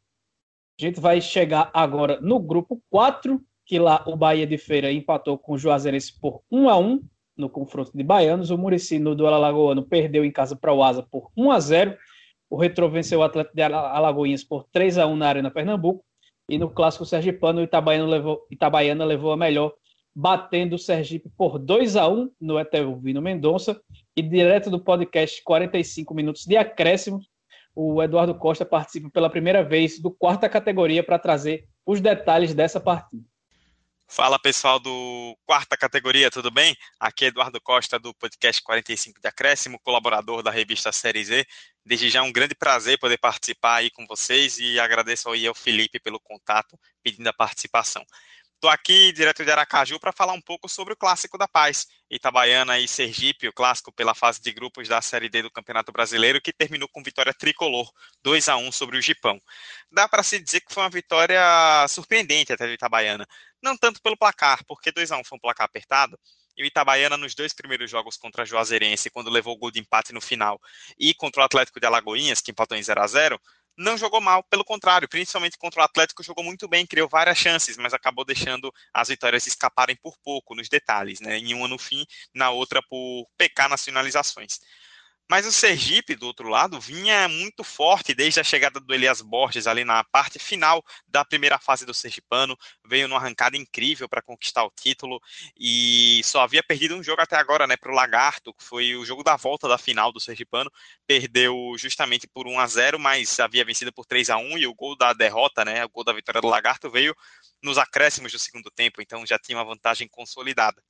[0.80, 5.38] A gente vai chegar agora no grupo 4, que lá o Bahia de Feira empatou
[5.38, 7.04] com o Juazeirense por 1 a 1
[7.36, 8.50] no confronto de baianos.
[8.50, 11.98] O Murici no duelo alagoano perdeu em casa para o Asa por 1 a 0.
[12.50, 16.04] O Retro venceu o Atlético de Alagoinhas por 3 a 1 na Arena Pernambuco.
[16.50, 19.74] E no clássico sergipano, o Itabaiana levou, Itabaiana levou a melhor,
[20.16, 23.80] batendo o Sergipe por 2 a 1 no Etelvino Mendonça
[24.16, 27.20] e direto do podcast 45 Minutos de Acréscimo,
[27.76, 32.80] o Eduardo Costa participa pela primeira vez do quarta categoria para trazer os detalhes dessa
[32.80, 33.24] partida.
[34.10, 36.76] Fala pessoal do quarta categoria, tudo bem?
[36.98, 41.46] Aqui é Eduardo Costa do podcast 45 de Acréscimo, colaborador da revista Série Z.
[41.86, 45.54] Desde já é um grande prazer poder participar aí com vocês e agradeço aí ao
[45.54, 48.04] Felipe pelo contato pedindo a participação.
[48.58, 52.80] Estou aqui direto de Aracaju para falar um pouco sobre o Clássico da Paz, Itabaiana
[52.80, 56.52] e Sergipe, o clássico pela fase de grupos da Série D do Campeonato Brasileiro, que
[56.52, 57.88] terminou com vitória tricolor,
[58.24, 59.40] 2 a 1 sobre o Gipão.
[59.92, 61.40] Dá para se dizer que foi uma vitória
[61.88, 63.28] surpreendente até do Itabaiana,
[63.62, 66.18] não tanto pelo placar, porque 2 a 1 foi um placar apertado,
[66.58, 69.80] e o Itabaiana nos dois primeiros jogos contra a Juazeirense, quando levou o gol de
[69.80, 70.60] empate no final,
[70.98, 73.40] e contra o Atlético de Alagoinhas, que empatou em 0 a 0
[73.78, 77.78] não jogou mal, pelo contrário, principalmente contra o Atlético, jogou muito bem, criou várias chances,
[77.78, 81.38] mas acabou deixando as vitórias escaparem por pouco nos detalhes, né?
[81.38, 84.60] Em uma no fim, na outra por pecar nas finalizações.
[85.30, 89.68] Mas o Sergipe, do outro lado, vinha muito forte desde a chegada do Elias Borges
[89.68, 92.58] ali na parte final da primeira fase do Sergipano.
[92.86, 95.20] Veio numa arrancada incrível para conquistar o título
[95.60, 99.04] e só havia perdido um jogo até agora, né, para o Lagarto, que foi o
[99.04, 100.72] jogo da volta da final do Sergipano.
[101.06, 104.74] Perdeu justamente por 1 a 0 mas havia vencido por 3 a 1 e o
[104.74, 107.14] gol da derrota, né, o gol da vitória do Lagarto veio
[107.62, 110.82] nos acréscimos do segundo tempo, então já tinha uma vantagem consolidada.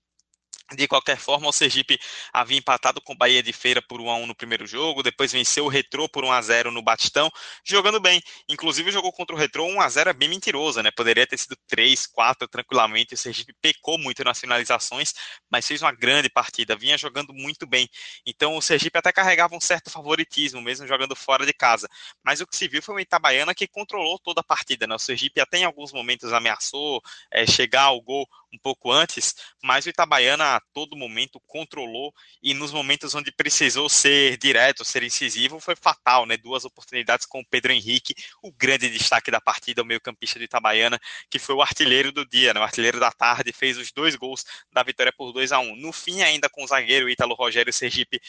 [0.75, 1.97] De qualquer forma, o Sergipe
[2.33, 5.31] havia empatado com o Bahia de Feira por 1 a 1 no primeiro jogo, depois
[5.31, 7.31] venceu o Retrô por 1 a 0 no Batistão,
[7.63, 8.21] jogando bem.
[8.49, 10.91] Inclusive, jogou contra o Retrô 1 a 0 é bem mentirosa, né?
[10.91, 13.13] Poderia ter sido 3, 4 tranquilamente.
[13.13, 15.13] O Sergipe pecou muito nas finalizações,
[15.49, 17.89] mas fez uma grande partida, vinha jogando muito bem.
[18.25, 21.87] Então, o Sergipe até carregava um certo favoritismo, mesmo jogando fora de casa.
[22.21, 24.95] Mas o que se viu foi uma Itabaiana que controlou toda a partida, né?
[24.95, 27.01] O Sergipe até em alguns momentos ameaçou
[27.31, 32.53] é, chegar ao gol um pouco antes, mas o Itabaiana a todo momento controlou e
[32.53, 36.37] nos momentos onde precisou ser direto, ser incisivo, foi fatal, né?
[36.37, 40.99] Duas oportunidades com o Pedro Henrique, o grande destaque da partida, o meio-campista de Itabaiana,
[41.29, 42.59] que foi o artilheiro do dia, né?
[42.59, 45.91] o artilheiro da tarde, fez os dois gols da vitória por 2 a 1 No
[45.91, 48.19] fim, ainda com o zagueiro Ítalo Rogério Sergipe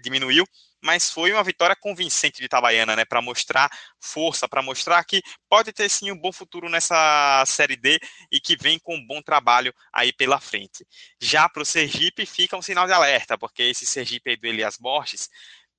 [0.00, 0.44] diminuiu,
[0.82, 5.72] mas foi uma vitória convincente de Itabaiana, né, para mostrar força, para mostrar que pode
[5.72, 9.72] ter sim um bom futuro nessa Série D e que vem com um bom trabalho
[9.92, 10.86] aí pela frente.
[11.20, 14.76] Já para o Sergipe fica um sinal de alerta, porque esse Sergipe aí do Elias
[14.76, 15.28] Borges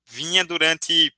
[0.06, 1.12] vinha durante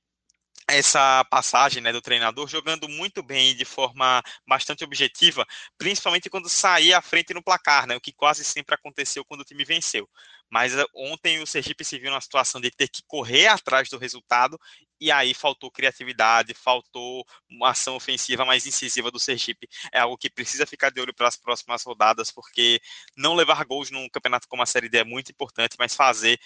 [0.69, 5.45] essa passagem né, do treinador jogando muito bem de forma bastante objetiva,
[5.77, 9.45] principalmente quando saía à frente no placar, né, o que quase sempre aconteceu quando o
[9.45, 10.09] time venceu.
[10.49, 13.97] Mas eh, ontem o Sergipe se viu na situação de ter que correr atrás do
[13.97, 14.59] resultado
[14.99, 19.67] e aí faltou criatividade, faltou uma ação ofensiva mais incisiva do Sergipe.
[19.91, 22.81] É algo que precisa ficar de olho para as próximas rodadas, porque
[23.15, 26.39] não levar gols num campeonato como a Série D é muito importante, mas fazer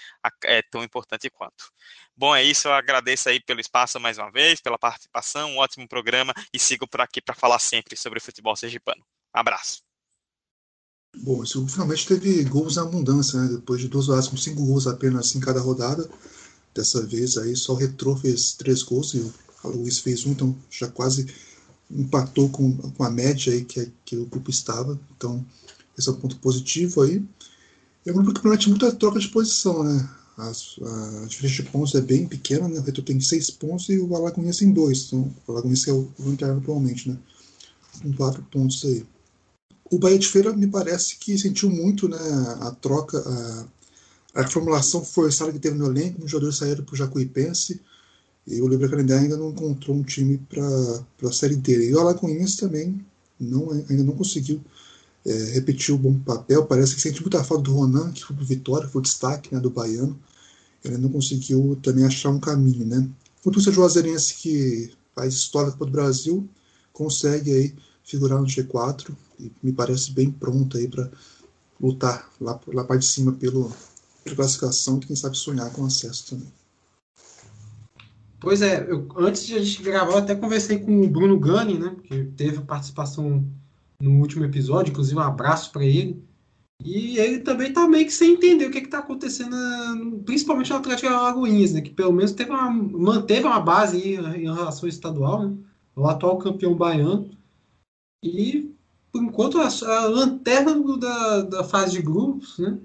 [0.43, 1.71] é tão importante quanto.
[2.15, 2.67] Bom, é isso.
[2.67, 6.87] Eu agradeço aí pelo espaço mais uma vez, pela participação, um ótimo programa e sigo
[6.87, 9.05] por aqui para falar sempre sobre o futebol sergipano.
[9.33, 9.90] Abraço.
[11.17, 13.47] Bom, esse finalmente teve gols em abundância, né?
[13.49, 16.09] Depois de duas rodadas com cinco gols apenas em cada rodada.
[16.73, 19.33] Dessa vez aí só o Retro fez três gols e o
[19.67, 21.27] Luiz fez um, então já quase
[21.89, 24.99] empatou com, com a média aí que, que o grupo estava.
[25.17, 25.45] Então,
[25.97, 27.23] esse é um ponto positivo aí.
[28.05, 30.09] É um grupo que promete muita troca de posição, né?
[30.37, 32.79] As, a diferença de pontos é bem pequena, né?
[32.79, 35.07] O Retro tem seis pontos e o Alagoinhas tem dois.
[35.07, 37.17] Então, o Alagoinhas é o lanterna atualmente, né?
[38.01, 39.05] Com quatro pontos aí.
[39.91, 42.17] O Bahia de Feira me parece que sentiu muito né,
[42.61, 43.19] a troca,
[44.33, 47.81] a, a formulação forçada que teve no elenco, os jogadores saíram para o Jacuipense
[48.47, 51.89] e o Libre Canindé ainda não encontrou um time para a Série D.
[51.89, 53.05] E o Alagoinhas também
[53.37, 54.61] não, ainda não conseguiu
[55.25, 58.45] é, repetir o bom papel, parece que sente muita falta do Ronan, que foi para
[58.45, 60.17] Vitória, foi o destaque né, do baiano,
[60.85, 62.85] ele não conseguiu também achar um caminho.
[62.85, 63.09] Né?
[63.43, 66.47] O Túlio Juazeirense, que faz história para o Brasil,
[66.93, 67.75] consegue aí
[68.05, 71.09] figurar no G4 e me parece bem pronto aí para
[71.79, 73.71] lutar lá, lá parte de cima pelo,
[74.23, 76.51] pela classificação e quem sabe sonhar com acesso também.
[78.39, 81.77] Pois é, eu, antes de a gente gravar, eu até conversei com o Bruno Gani,
[81.77, 83.45] né, que teve participação
[83.99, 86.23] no último episódio, inclusive um abraço para ele.
[86.83, 89.55] E ele também está meio que sem entender o que está acontecendo,
[90.25, 94.89] principalmente no Atlético Alagoinhas, né, que pelo menos teve uma, manteve uma base em relação
[94.89, 95.55] estadual, né,
[95.95, 97.29] o atual campeão baiano.
[98.23, 98.70] E,
[99.11, 102.77] por enquanto, a, a lanterna do, da, da fase de grupos, né?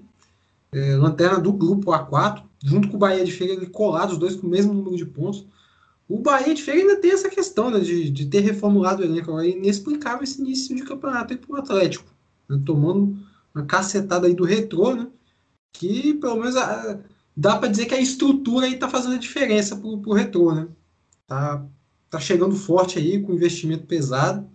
[0.71, 4.35] É, lanterna do grupo A4, junto com o Bahia de Feira, ele colado, os dois
[4.35, 5.45] com o mesmo número de pontos.
[6.09, 9.39] O Bahia de Feira ainda tem essa questão né, de, de ter reformulado o elenco.
[9.39, 12.05] É inexplicável esse início de campeonato aí para o Atlético.
[12.49, 13.17] Né, tomando
[13.55, 15.07] uma cacetada aí do retrô, né?
[15.73, 16.99] Que pelo menos a,
[17.35, 20.67] dá para dizer que a estrutura aí está fazendo a diferença para o retrô, né?
[21.25, 21.65] Tá,
[22.09, 24.49] tá chegando forte aí, com investimento pesado.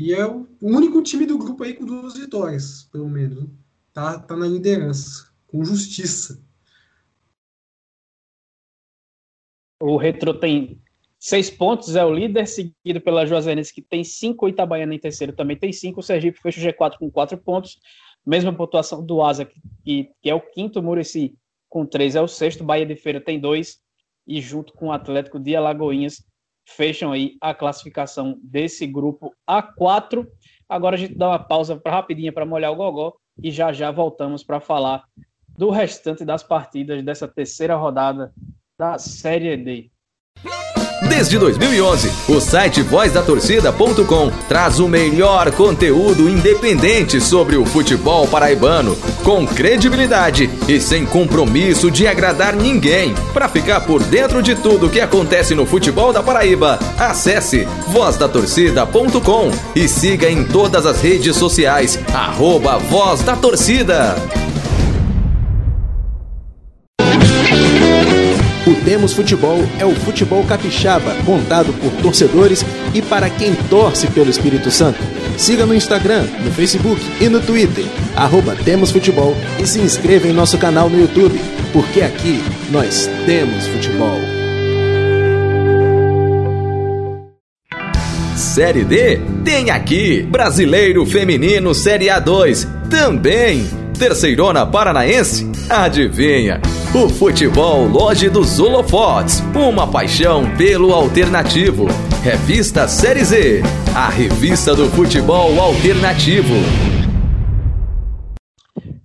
[0.00, 3.42] E é o único time do grupo aí com duas vitórias, pelo menos.
[3.42, 3.50] Né?
[3.92, 6.40] Tá, tá na liderança, com justiça.
[9.82, 10.80] O Retro tem
[11.18, 15.32] seis pontos, é o líder, seguido pela Juazeirense, que tem cinco, o Itabaiana em terceiro
[15.32, 17.80] também tem cinco, o Sergipe fecha o G4 com quatro pontos,
[18.24, 19.50] mesma pontuação do Asa,
[19.82, 21.34] que, que é o quinto, o Murici
[21.68, 23.80] com três é o sexto, Bahia de Feira tem dois,
[24.24, 26.24] e junto com o Atlético de Alagoinhas
[26.68, 30.26] fecham aí a classificação desse grupo A4.
[30.68, 33.90] Agora a gente dá uma pausa pra, rapidinha para molhar o gogó e já já
[33.90, 35.04] voltamos para falar
[35.48, 38.32] do restante das partidas dessa terceira rodada
[38.78, 39.90] da Série D.
[41.02, 49.46] Desde 2011, o site vozdatorcida.com traz o melhor conteúdo independente sobre o futebol paraibano, com
[49.46, 53.14] credibilidade e sem compromisso de agradar ninguém.
[53.32, 59.88] Para ficar por dentro de tudo que acontece no futebol da Paraíba, acesse vozdatorcida.com e
[59.88, 64.16] siga em todas as redes sociais, arroba Voz da Torcida.
[68.68, 74.28] O Temos Futebol é o futebol capixaba, contado por torcedores e para quem torce pelo
[74.28, 74.98] Espírito Santo.
[75.38, 80.34] Siga no Instagram, no Facebook e no Twitter, arroba Temos Futebol e se inscreva em
[80.34, 81.40] nosso canal no YouTube,
[81.72, 84.18] porque aqui nós temos futebol.
[88.36, 93.66] Série D tem aqui Brasileiro Feminino Série A2 também.
[93.98, 95.50] Terceirona Paranaense?
[95.70, 96.60] Adivinha?
[96.94, 101.84] O futebol Loja dos Holofotes, uma paixão pelo alternativo.
[102.24, 103.60] Revista Série Z,
[103.94, 106.54] a revista do futebol alternativo.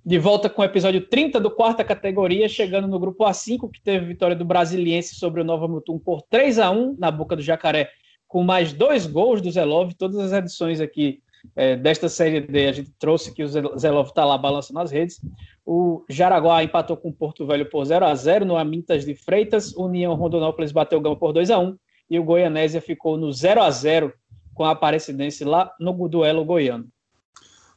[0.06, 4.06] De volta com o episódio 30 do quarta categoria, chegando no grupo A5, que teve
[4.06, 7.90] vitória do Brasiliense sobre o Nova Mutum por 3 a 1 na boca do Jacaré,
[8.30, 9.92] com mais dois gols do Zelov.
[9.96, 11.20] Todas as edições aqui
[11.56, 15.22] é, desta série D, a gente trouxe que o Zelov está lá balançando as redes.
[15.66, 19.74] O Jaraguá empatou com o Porto Velho por 0 a 0 no Amintas de Freitas.
[19.76, 21.78] União Rondonópolis bateu o Gama por 2 a 1
[22.10, 24.12] e o Goianésia ficou no 0 a 0
[24.54, 26.88] com a Aparecidense lá no duelo goiano.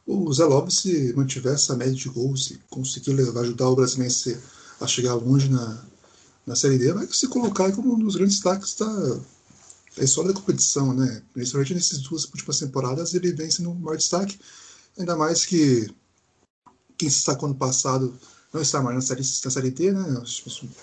[0.06, 4.38] O Zelov, se mantiver essa média de gols, se conseguir levar, ajudar o Brasiliense
[4.80, 5.84] a chegar longe na,
[6.46, 9.20] na Série D, vai se colocar como um dos grandes destaques da,
[9.96, 11.22] da história da competição, né?
[11.32, 14.38] Principalmente nessas duas últimas temporadas, ele vem sendo o maior destaque,
[14.98, 15.88] ainda mais que
[16.98, 18.14] quem se destacou ano passado
[18.52, 20.22] não está mais na Série, na série D, né?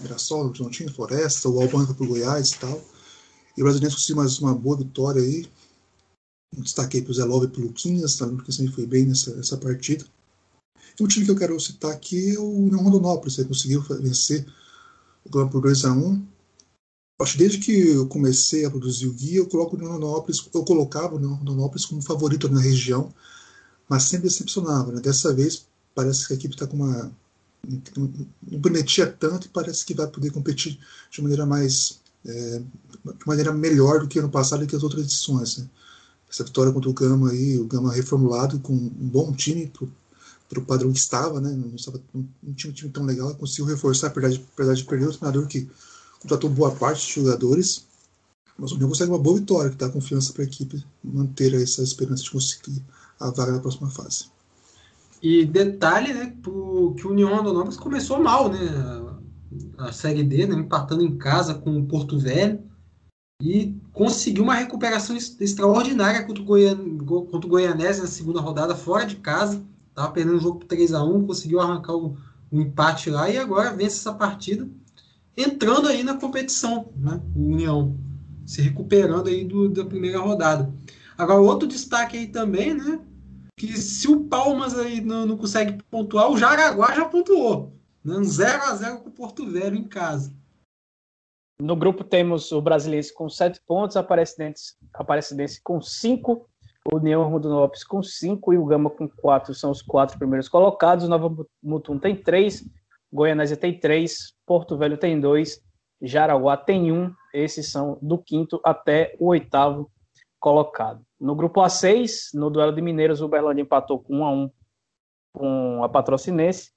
[0.01, 2.83] Mirassol, Horizontino, Floresta, o Albanca para o Goiás e tal.
[3.55, 5.47] E o Brasiliense conseguiu mais uma boa vitória aí,
[6.51, 8.25] destaquei para o Zé Love e para o Luquinhas, tá?
[8.25, 10.05] Luquinhas também foi bem nessa, nessa partida.
[10.99, 14.45] E o time que eu quero citar aqui é o União Rondonópolis, ele conseguiu vencer
[15.23, 16.32] o Gama por 2 a 1
[17.19, 20.49] Acho que desde que eu comecei a produzir o guia, eu coloco o União Rondonópolis,
[20.53, 23.13] eu colocava o União Rondonópolis como favorito na região,
[23.87, 24.91] mas sempre decepcionava.
[24.91, 24.99] Né?
[24.99, 27.11] Dessa vez parece que a equipe está com uma.
[28.51, 30.77] Não prometia tanto e parece que vai poder competir
[31.09, 32.01] de maneira mais.
[32.25, 35.57] É, de maneira melhor do que ano passado e que as outras edições.
[35.57, 35.69] Né?
[36.33, 39.71] essa vitória contra o Gama aí, o Gama reformulado com um bom time
[40.49, 41.51] para o padrão que estava, né?
[41.51, 45.47] Não, estava, um time tão legal, conseguiu reforçar, apesar de, apesar de perder o treinador
[45.47, 45.69] que
[46.23, 47.85] contratou boa parte dos jogadores,
[48.57, 51.83] mas o União consegue uma boa vitória, que dá confiança para a equipe manter essa
[51.83, 52.81] esperança de conseguir
[53.19, 54.25] a vaga na próxima fase.
[55.21, 58.59] E detalhe, né, que o União Rondonópolis começou mal, né?
[59.77, 62.59] A Série D, né, empatando em casa com o Porto Velho
[63.41, 69.05] e conseguiu uma recuperação extraordinária contra o, Goian, contra o Goianese na segunda rodada, fora
[69.05, 69.63] de casa.
[69.89, 72.17] Estava perdendo o jogo por 3 a 1 conseguiu arrancar o,
[72.51, 74.67] um empate lá e agora vence essa partida,
[75.35, 77.21] entrando aí na competição, né?
[77.35, 77.97] O União
[78.45, 80.73] se recuperando aí do, da primeira rodada.
[81.17, 82.99] Agora, outro destaque aí também, né?
[83.57, 87.73] Que se o Palmas aí não, não consegue pontuar, o Jaraguá já pontuou.
[88.03, 88.21] Né?
[88.23, 90.35] 0 a 0 com o Porto Velho em casa.
[91.61, 96.49] No grupo temos o Brasiliense com sete pontos, a Aparecidense, com cinco,
[96.91, 99.53] o União Rondonópolis com cinco e o Gama com quatro.
[99.53, 101.07] São os quatro primeiros colocados.
[101.07, 102.67] Nova Mutum tem três,
[103.13, 105.61] Goianésia tem três, Porto Velho tem dois,
[106.01, 107.13] Jaraguá tem um.
[107.33, 109.91] Esses são do quinto até o oitavo
[110.39, 111.01] colocado.
[111.19, 114.51] No grupo A6, no duelo de Mineiros, o Berlândia empatou com 1 a 1
[115.31, 116.71] com a Patrocinense.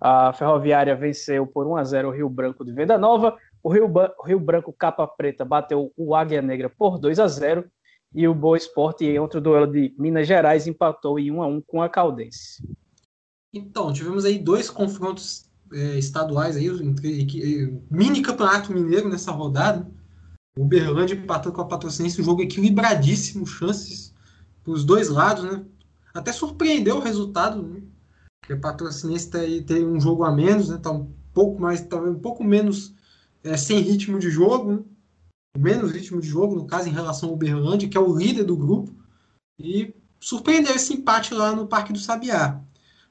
[0.00, 3.36] A Ferroviária venceu por 1 a 0 o Rio Branco de Venda Nova.
[3.62, 7.68] O Rio, o Rio Branco Capa Preta bateu o Águia Negra por 2 a 0
[8.14, 11.60] e o Boa Esporte, em outro duelo de Minas Gerais, empatou em 1 a 1
[11.62, 12.62] com a Caldense.
[13.52, 16.68] Então, tivemos aí dois confrontos é, estaduais aí,
[17.90, 19.90] mini campeonato mineiro nessa rodada.
[20.58, 24.12] O Berlândia empatando com a Patrocinense, um jogo equilibradíssimo, chances
[24.62, 25.64] para os dois lados, né?
[26.12, 27.82] Até surpreendeu o resultado, né?
[28.40, 30.78] Porque a Patrocinense tem, tem um jogo a menos, né?
[30.78, 32.94] Tá um pouco mais, talvez um pouco menos
[33.44, 34.82] é, sem ritmo de jogo, né?
[35.58, 38.56] menos ritmo de jogo, no caso, em relação ao Uberlândia, que é o líder do
[38.56, 38.94] grupo,
[39.58, 42.60] e surpreendeu esse empate lá no Parque do Sabiá.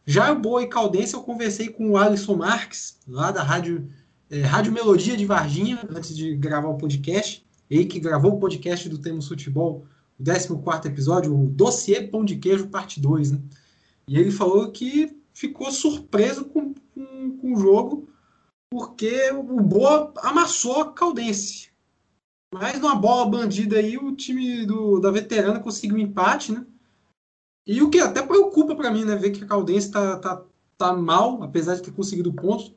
[0.10, 3.88] Já o Boa e Caldense, eu conversei com o Alisson Marques, lá da Rádio,
[4.28, 7.46] é, Rádio Melodia de Varginha, antes de gravar o podcast.
[7.70, 9.86] Ele que gravou o podcast do Temos Futebol,
[10.20, 13.34] o 14 episódio, o Dossiê Pão de Queijo, parte 2.
[13.34, 13.40] Né?
[14.08, 18.10] E ele falou que ficou surpreso com, com, com o jogo,
[18.68, 21.70] porque o Boa amassou a Caldense.
[22.52, 26.66] Mas numa bola bandida aí, o time do, da veterana conseguiu um empate, né?
[27.66, 29.16] E o que até preocupa para mim, né?
[29.16, 30.44] Ver que a Caldense tá, tá,
[30.78, 32.74] tá mal, apesar de ter conseguido pontos,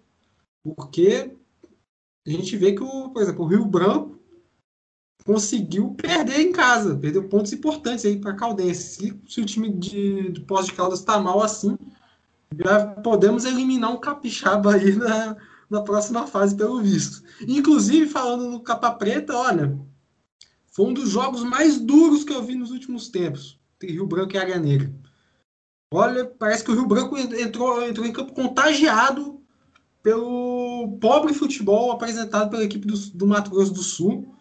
[0.63, 1.35] porque
[2.27, 4.19] a gente vê que, o, por exemplo, o Rio Branco
[5.25, 8.97] conseguiu perder em casa, perdeu pontos importantes aí para a Caldense.
[8.97, 11.77] Se, se, o time de, de Pós de Caldas está mal assim,
[12.63, 15.37] já podemos eliminar um capixaba aí na,
[15.71, 17.23] na próxima fase, pelo visto.
[17.47, 19.79] Inclusive, falando no Capa Preta, olha,
[20.67, 24.39] foi um dos jogos mais duros que eu vi nos últimos tempos, Rio Branco e
[24.39, 24.93] Área Negra.
[25.93, 29.41] Olha, parece que o Rio Branco entrou, entrou em campo contagiado
[30.03, 34.35] pelo pobre futebol apresentado pela equipe do, do Mato Grosso do Sul.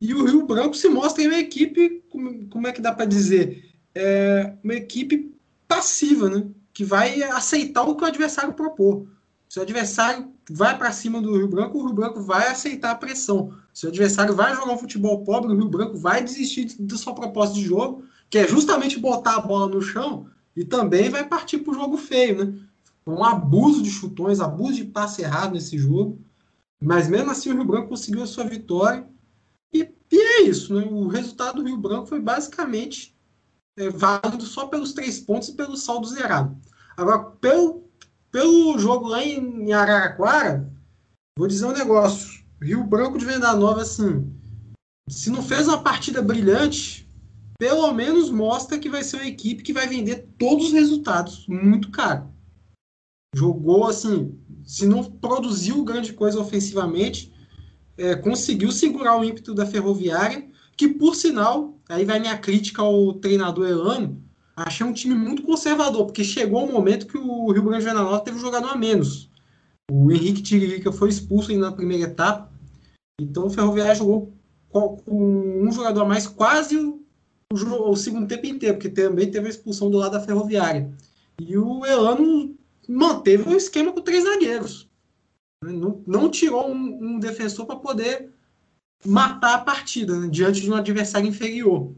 [0.00, 3.70] E o Rio Branco se mostra uma equipe, como, como é que dá para dizer?
[3.94, 5.32] É uma equipe
[5.68, 6.46] passiva, né?
[6.72, 9.06] Que vai aceitar o que o adversário propor.
[9.48, 12.94] Se o adversário vai para cima do Rio Branco, o Rio Branco vai aceitar a
[12.94, 13.52] pressão.
[13.72, 17.14] Se o adversário vai jogar um futebol pobre, o Rio Branco vai desistir da sua
[17.14, 18.02] proposta de jogo,
[18.32, 21.98] que é justamente botar a bola no chão, e também vai partir para o jogo
[21.98, 22.66] feio, né?
[23.06, 26.18] um abuso de chutões, abuso de passe errado nesse jogo.
[26.82, 29.06] Mas mesmo assim o Rio Branco conseguiu a sua vitória.
[29.70, 30.82] E, e é isso, né?
[30.90, 33.14] O resultado do Rio Branco foi basicamente
[33.76, 36.56] é, válido só pelos três pontos e pelo saldo zerado.
[36.96, 37.84] Agora, pelo,
[38.30, 40.72] pelo jogo lá em, Araraquara,
[41.36, 42.42] vou dizer um negócio.
[42.62, 44.32] Rio Branco de Venda Nova, assim,
[45.06, 47.01] se não fez uma partida brilhante,
[47.62, 51.92] pelo menos mostra que vai ser uma equipe que vai vender todos os resultados muito
[51.92, 52.28] caro.
[53.36, 57.32] Jogou assim, se não produziu grande coisa ofensivamente,
[57.96, 60.44] é, conseguiu segurar o ímpeto da Ferroviária,
[60.76, 64.20] que por sinal, aí vai minha crítica ao treinador Elano,
[64.56, 68.24] achei um time muito conservador, porque chegou um momento que o Rio Grande do Norte
[68.24, 69.30] teve um jogador a menos.
[69.88, 72.52] O Henrique Tiririca foi expulso na primeira etapa,
[73.20, 74.34] então o Ferroviária jogou
[74.68, 77.00] com um jogador a mais quase
[77.52, 80.92] o, segundo tempo inteiro, porque também teve a expulsão do lado da Ferroviária.
[81.40, 82.56] E o Elano
[82.88, 84.88] manteve o esquema com três zagueiros.
[85.64, 88.30] Não, não tirou um, um defensor para poder
[89.04, 91.94] matar a partida né, diante de um adversário inferior.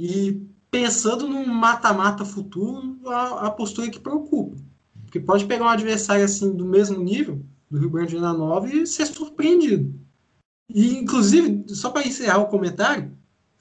[0.00, 0.40] E
[0.70, 4.56] pensando num mata-mata futuro, a, a, postura que preocupa.
[5.04, 8.86] Porque pode pegar um adversário assim do mesmo nível, do Rio Grande do Norte, e
[8.86, 9.98] ser surpreendido.
[10.68, 13.16] E, inclusive, só para encerrar o comentário,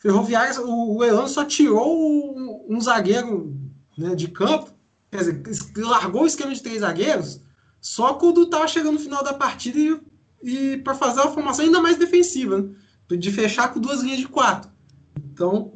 [0.08, 3.54] Ferroviária, o, o Elan só tirou um, um zagueiro
[3.98, 4.72] né, de campo,
[5.12, 5.44] quer dizer,
[5.76, 7.42] largou o esquema de três zagueiros,
[7.82, 10.00] só quando estava chegando no final da partida e,
[10.42, 14.30] e para fazer uma formação ainda mais defensiva, né, de fechar com duas linhas de
[14.30, 14.72] quatro.
[15.18, 15.74] Então,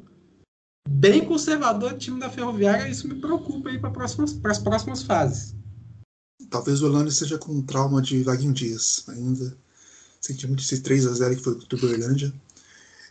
[0.88, 5.54] bem conservador o time da Ferroviária, isso me preocupa aí para as próximas fases.
[6.50, 9.58] Talvez o Orlando esteja com um trauma de Vaguinho Dias ainda.
[10.22, 12.34] Senti muito esse 3 a 0 que foi contra o Uberlândia.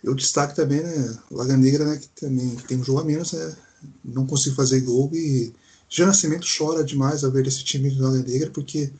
[0.03, 3.57] Eu destaque também, né, Laga Negra, né, que também tem um jogo a menos, né,
[4.05, 5.53] não consigo fazer gol e
[5.88, 8.92] já Nascimento chora demais ao ver esse time do Laga Negra, porque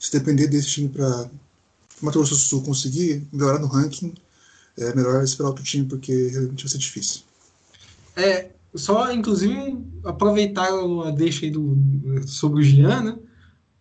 [0.00, 1.28] se depender desse time para
[2.00, 4.14] Mato Grosso do Sul conseguir melhorar no ranking,
[4.76, 7.22] é melhor esperar outro time, porque realmente vai ser difícil.
[8.16, 11.76] É, só, inclusive, aproveitar a deixa aí do,
[12.26, 13.18] sobre o Gian, né?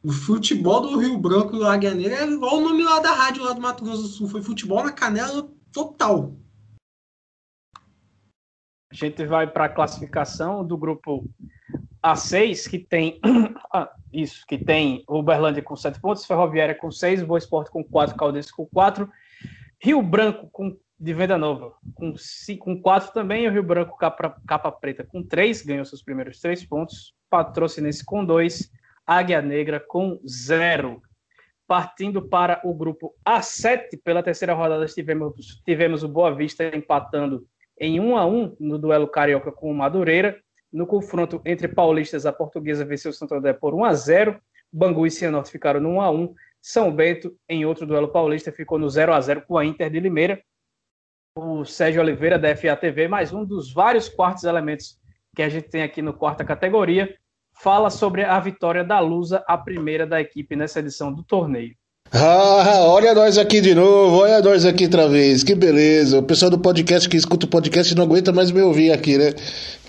[0.03, 3.13] O futebol do Rio Branco e do Águia Negra é igual o nome lá da
[3.13, 4.29] rádio lá do Mato Grosso do Sul.
[4.29, 6.35] Foi futebol na canela total.
[8.97, 11.23] Gente vai para a classificação do grupo
[12.03, 13.19] A6, que tem
[13.71, 18.17] ah, isso, que tem Uberlândia com 7 pontos, Ferroviária com 6, Boa Esporte com 4,
[18.17, 19.07] Caldense com 4,
[19.79, 22.15] Rio Branco com de Venda Nova, com,
[22.59, 26.65] com quatro também, o Rio Branco capa, capa preta com três, ganhou seus primeiros três
[26.65, 28.71] pontos, Patrocinense com dois,
[29.05, 31.03] Águia Negra com zero.
[31.67, 37.45] Partindo para o grupo A7, pela terceira rodada tivemos, tivemos o Boa Vista empatando
[37.79, 40.37] em 1 a 1 no duelo carioca com o Madureira.
[40.71, 44.39] No confronto entre paulistas, a portuguesa venceu o Santo André por 1 a 0.
[44.71, 46.33] Bangu e Cianorte ficaram no 1 a 1.
[46.61, 49.99] São Bento, em outro duelo paulista, ficou no 0 a 0 com a Inter de
[49.99, 50.41] Limeira
[51.37, 54.99] o Sérgio Oliveira da FATV, mais um dos vários quartos elementos
[55.35, 57.15] que a gente tem aqui no quarta categoria,
[57.53, 61.75] fala sobre a vitória da Lusa, a primeira da equipe nessa edição do torneio.
[62.11, 66.19] Ah, olha nós aqui de novo, olha nós aqui outra vez, que beleza.
[66.19, 69.33] O pessoal do podcast que escuta o podcast não aguenta mais me ouvir aqui, né?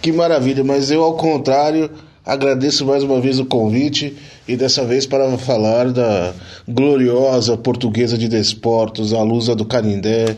[0.03, 1.89] Que maravilha, mas eu, ao contrário,
[2.27, 4.17] agradeço mais uma vez o convite
[4.49, 6.35] e dessa vez para falar da
[6.67, 10.37] gloriosa portuguesa de desportos, a Lusa do Canindé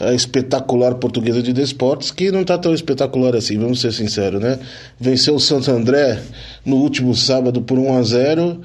[0.00, 4.58] a espetacular portuguesa de desportes, que não está tão espetacular assim, vamos ser sinceros, né?
[4.98, 6.20] Venceu o Santo André
[6.64, 8.60] no último sábado por 1 a 0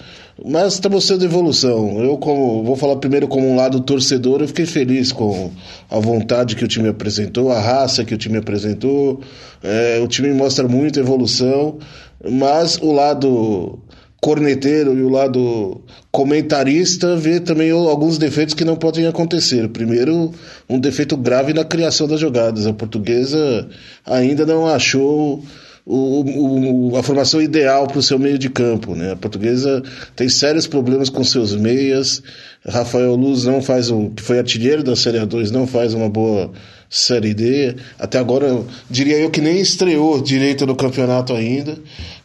[0.46, 2.02] mas está mostrando evolução.
[2.04, 5.52] Eu, como vou falar primeiro como um lado torcedor, eu fiquei feliz com
[5.90, 9.22] a vontade que o time apresentou, a raça que o time apresentou.
[9.64, 11.78] É, o time mostra muita evolução,
[12.24, 13.80] mas o lado
[14.22, 15.82] corneteiro e o lado
[16.12, 19.70] comentarista vê também alguns defeitos que não podem acontecer.
[19.70, 20.32] Primeiro,
[20.70, 22.68] um defeito grave na criação das jogadas.
[22.68, 23.68] A portuguesa
[24.06, 25.42] ainda não achou
[25.86, 28.96] o, o, a formação ideal para o seu meio de campo.
[28.96, 29.12] Né?
[29.12, 29.82] A portuguesa
[30.16, 32.22] tem sérios problemas com seus meias.
[32.68, 36.52] Rafael Luz não faz um, que foi artilheiro da Série A2, não faz uma boa
[36.90, 37.76] Série D.
[38.00, 41.78] Até agora, diria eu que nem estreou direito no campeonato ainda.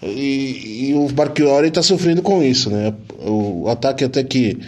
[0.02, 2.94] E, e o Marchiori está sofrendo com isso, né?
[3.18, 4.58] O, o ataque até que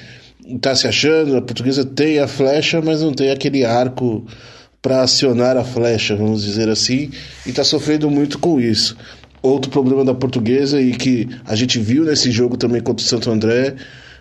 [0.46, 4.24] está se achando, a portuguesa tem a flecha, mas não tem aquele arco
[4.86, 7.10] para acionar a flecha, vamos dizer assim,
[7.44, 8.96] e está sofrendo muito com isso.
[9.42, 13.28] Outro problema da portuguesa e que a gente viu nesse jogo também contra o Santo
[13.28, 13.74] André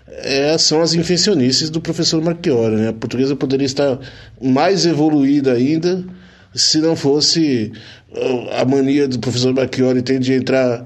[0.08, 2.78] é, são as invencionices do professor Marchiori.
[2.78, 2.88] Né?
[2.88, 4.00] A portuguesa poderia estar
[4.42, 6.04] mais evoluída ainda
[6.52, 7.72] se não fosse
[8.12, 10.84] uh, a mania do professor Marchiori tem de entrar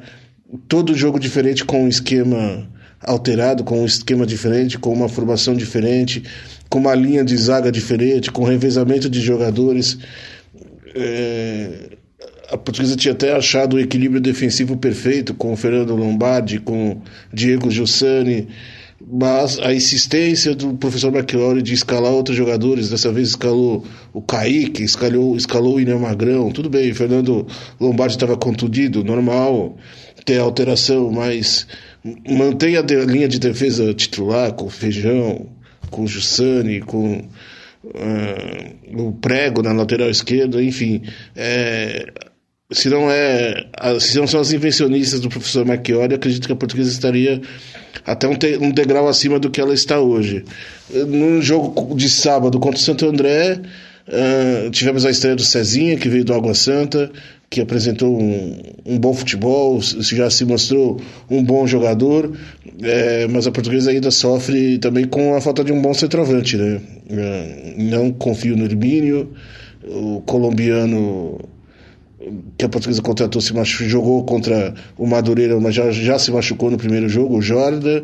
[0.67, 2.67] todo jogo diferente com um esquema
[3.01, 6.21] alterado, com um esquema diferente, com uma formação diferente,
[6.69, 9.97] com uma linha de zaga diferente, com revezamento de jogadores.
[10.95, 11.97] É,
[12.51, 17.01] a portuguesa tinha até achado o equilíbrio defensivo perfeito com o Fernando Lombardi, com
[17.33, 18.47] Diego Giussani,
[19.11, 24.83] mas a insistência do professor McLaurin de escalar outros jogadores, dessa vez escalou o Kaique,
[24.83, 27.47] escalou, escalou o Inel Magrão, tudo bem, Fernando
[27.79, 29.77] Lombardi estava contundido, normal
[30.25, 31.65] ter alteração, mas
[32.27, 35.47] mantém a linha de defesa titular com o Feijão,
[35.89, 37.27] com o Jussani, com
[37.83, 41.03] uh, o Prego na lateral esquerda, enfim,
[41.35, 42.11] é,
[42.71, 43.65] se não é
[43.99, 47.41] se não são as invencionistas do professor Marchiori, acredito que a portuguesa estaria
[48.05, 50.43] até um, te, um degrau acima do que ela está hoje.
[51.07, 53.59] No jogo de sábado contra o Santo André,
[54.07, 57.11] uh, tivemos a estreia do Cezinha, que veio do Água Santa,
[57.49, 62.31] que apresentou um, um bom futebol, já se mostrou um bom jogador,
[62.81, 66.55] é, mas a portuguesa ainda sofre também com a falta de um bom centroavante.
[66.57, 66.79] Né?
[67.09, 69.31] Uh, não confio no Hermínio,
[69.83, 71.39] o colombiano
[72.57, 76.69] que a portuguesa contratou se machucou, jogou contra o Madureira, mas já, já se machucou
[76.69, 78.03] no primeiro jogo, o Jordan.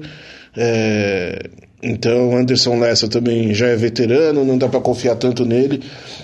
[0.57, 1.49] É,
[1.87, 5.83] então, Anderson Lessa também já é veterano, não dá para confiar tanto nele.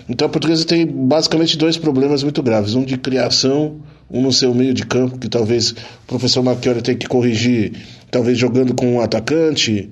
[0.09, 3.75] Então, a portuguesa tem basicamente dois problemas muito graves: um de criação,
[4.09, 5.75] um no seu meio de campo, que talvez o
[6.07, 7.73] professor Marchiori tenha que corrigir,
[8.09, 9.87] talvez jogando com um atacante.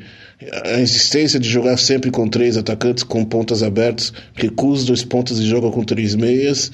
[0.63, 5.37] A insistência de jogar sempre com três atacantes, com pontas abertas, recua os dois pontos
[5.37, 6.71] e joga com três meias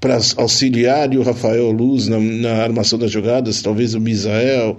[0.00, 4.76] para auxiliar o Rafael Luz na, na, armação das jogadas, talvez o Misael,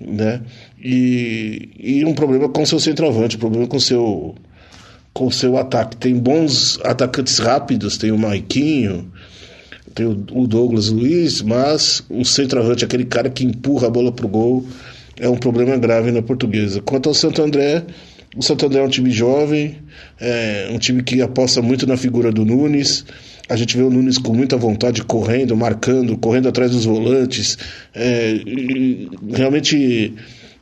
[0.00, 0.40] né?
[0.82, 4.34] E, e um problema com seu centroavante, um problema com seu
[5.12, 5.96] com seu ataque.
[5.96, 9.10] Tem bons atacantes rápidos, tem o Maiquinho,
[9.94, 14.66] tem o, Douglas Luiz, mas o centroavante, aquele cara que empurra a bola pro gol,
[15.18, 16.82] é um problema grave na portuguesa.
[16.82, 17.84] Quanto ao Santo André,
[18.36, 19.76] o Santo André é um time jovem,
[20.20, 23.04] é um time que aposta muito na figura do Nunes.
[23.48, 27.58] A gente vê o Nunes com muita vontade, correndo, marcando, correndo atrás dos volantes,
[27.94, 28.40] é,
[29.34, 30.14] realmente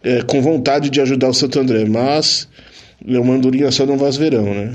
[0.02, 2.48] é, com vontade de ajudar o Santo André, mas
[3.06, 4.72] o Mandurinha só não vai verão, né?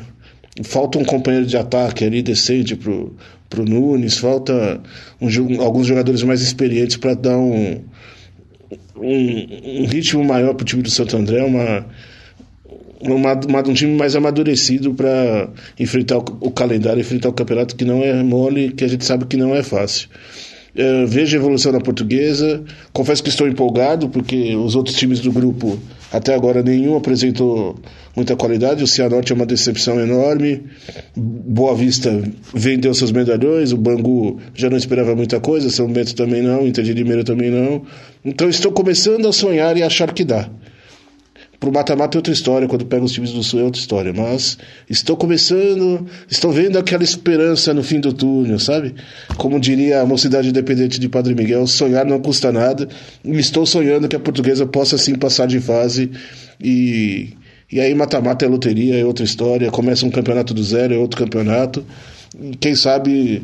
[0.64, 3.16] Falta um companheiro de ataque ali decente pro,
[3.50, 4.82] pro Nunes, falta
[5.22, 7.84] um, alguns jogadores mais experientes para dar um,
[8.96, 11.86] um, um, ritmo maior pro time do Santo André, uma
[13.02, 13.34] uma,
[13.68, 18.24] um time mais amadurecido para enfrentar o, o, calendário, enfrentar o campeonato que não é
[18.24, 20.10] mole, que a gente sabe que não é fácil.
[20.76, 22.64] É, vejo a evolução da portuguesa.
[22.94, 25.80] Confesso que estou empolgado, porque os outros times do grupo,
[26.12, 27.76] até agora, nenhum apresentou
[28.16, 28.84] muita qualidade.
[28.84, 30.64] O Cianorte é uma decepção enorme.
[31.16, 32.22] Boa Vista
[32.54, 33.72] vendeu seus medalhões.
[33.72, 35.68] O Bangu já não esperava muita coisa.
[35.72, 36.68] São Bento também não.
[36.68, 37.82] Inter de Limeira também não.
[38.24, 40.48] Então estou começando a sonhar e achar que dá.
[41.60, 44.14] Pro mata-mata é outra história, quando pega os times do Sul é outra história.
[44.14, 48.94] Mas estou começando, estou vendo aquela esperança no fim do túnel, sabe?
[49.38, 52.88] Como diria a mocidade independente de Padre Miguel, sonhar não custa nada.
[53.26, 56.12] E estou sonhando que a portuguesa possa sim passar de fase
[56.62, 57.30] e.
[57.70, 61.20] E aí mata-mata é loteria, é outra história, começa um campeonato do zero, é outro
[61.20, 61.84] campeonato.
[62.62, 63.44] Quem sabe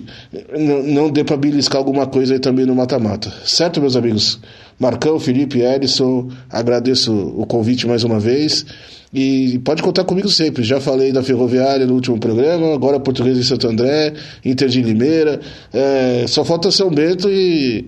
[0.90, 3.34] não dê para beliscar alguma coisa aí também no mata-mata.
[3.44, 4.40] Certo, meus amigos?
[4.80, 8.66] Marcão, Felipe, Edson, agradeço o convite mais uma vez.
[9.14, 10.64] E pode contar comigo sempre.
[10.64, 15.40] Já falei da Ferroviária no último programa, agora Português em Santo André, Inter de Limeira.
[15.72, 17.88] É, só falta São Bento e,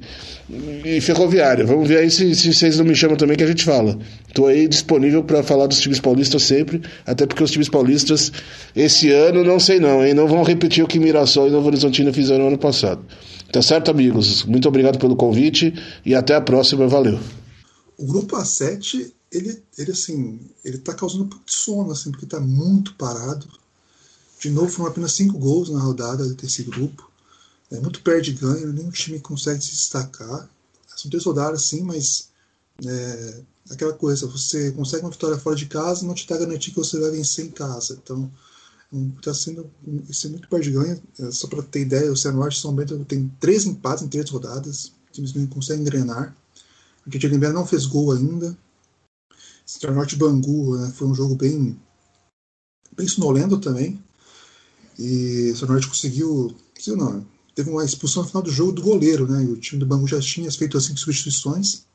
[0.85, 1.65] e Ferroviária.
[1.65, 3.97] Vamos ver aí se, se vocês não me chamam também que a gente fala.
[4.27, 8.31] Estou aí disponível para falar dos times paulistas sempre, até porque os times paulistas
[8.75, 10.13] esse ano não sei não, hein?
[10.13, 13.01] Não vão repetir o que Mirassol e Novo Horizontino fizeram ano passado.
[13.51, 14.43] Tá certo, amigos?
[14.43, 15.73] Muito obrigado pelo convite
[16.05, 16.87] e até a próxima.
[16.87, 17.17] Valeu.
[17.97, 22.25] O grupo A7, ele, ele assim, ele tá causando um pouco de sono, assim, porque
[22.25, 23.47] tá muito parado.
[24.39, 27.09] De novo, foram apenas cinco gols na rodada desse grupo.
[27.71, 30.49] É muito perde ganho, nenhum time consegue se destacar.
[30.95, 32.29] São três rodadas, sim, mas
[32.85, 36.79] é, aquela coisa, você consegue uma vitória fora de casa, não te dá garantia que
[36.79, 37.99] você vai vencer em casa.
[38.01, 38.31] Então,
[39.17, 39.69] Está sendo
[40.09, 40.97] isso é muito perde ganha.
[41.19, 44.91] É, só para ter ideia, o Cianorte São Bento tem três empates em três rodadas.
[45.09, 46.35] Os times não conseguem engrenar.
[47.05, 48.57] O que Limeira não fez gol ainda.
[49.65, 51.79] Cianorte Bangu né, foi um jogo bem,
[52.95, 54.01] bem sonolento também.
[54.97, 56.55] E o Cianorte conseguiu.
[56.75, 59.43] Conseguiu não, teve uma expulsão no final do jogo do goleiro, né?
[59.43, 61.85] E o time do Bangu já tinha feito as cinco substituições.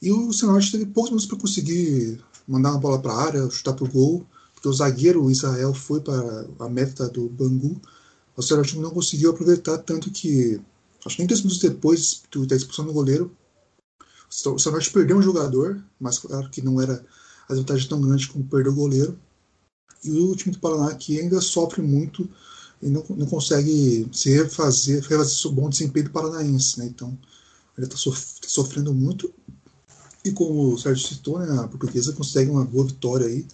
[0.00, 3.74] E o Cianorte teve poucos minutos para conseguir mandar uma bola para a área, chutar
[3.74, 4.26] para o gol
[4.58, 7.80] porque o zagueiro Israel foi para a meta do Bangu,
[8.36, 10.60] o Celtic não conseguiu aproveitar, tanto que,
[11.04, 13.30] acho que nem dois minutos depois da expulsão do goleiro,
[14.28, 17.04] O Cianorte perdeu um jogador, mas claro que não era
[17.48, 19.18] a vantagem tão grande como perder o goleiro.
[20.04, 22.28] E o time do Paraná aqui ainda sofre muito
[22.80, 26.78] e não, não consegue se refazer, refazer o bom desempenho do Paranaense.
[26.78, 26.86] Né?
[26.86, 27.18] Então,
[27.76, 29.32] ele está sof tá sofrendo muito.
[30.24, 33.46] E como o Sérgio citou, né, a portuguesa consegue uma boa vitória aí.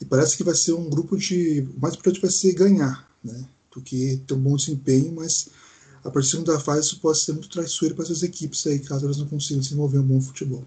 [0.00, 1.60] E parece que vai ser um grupo de.
[1.76, 3.44] O mais importante vai ser ganhar, né?
[3.74, 5.48] Do que ter um bom desempenho, mas
[6.06, 9.04] a partir da segunda fase isso pode ser muito traiçoeiro para essas equipes aí, caso
[9.04, 10.64] elas não consigam desenvolver um bom futebol.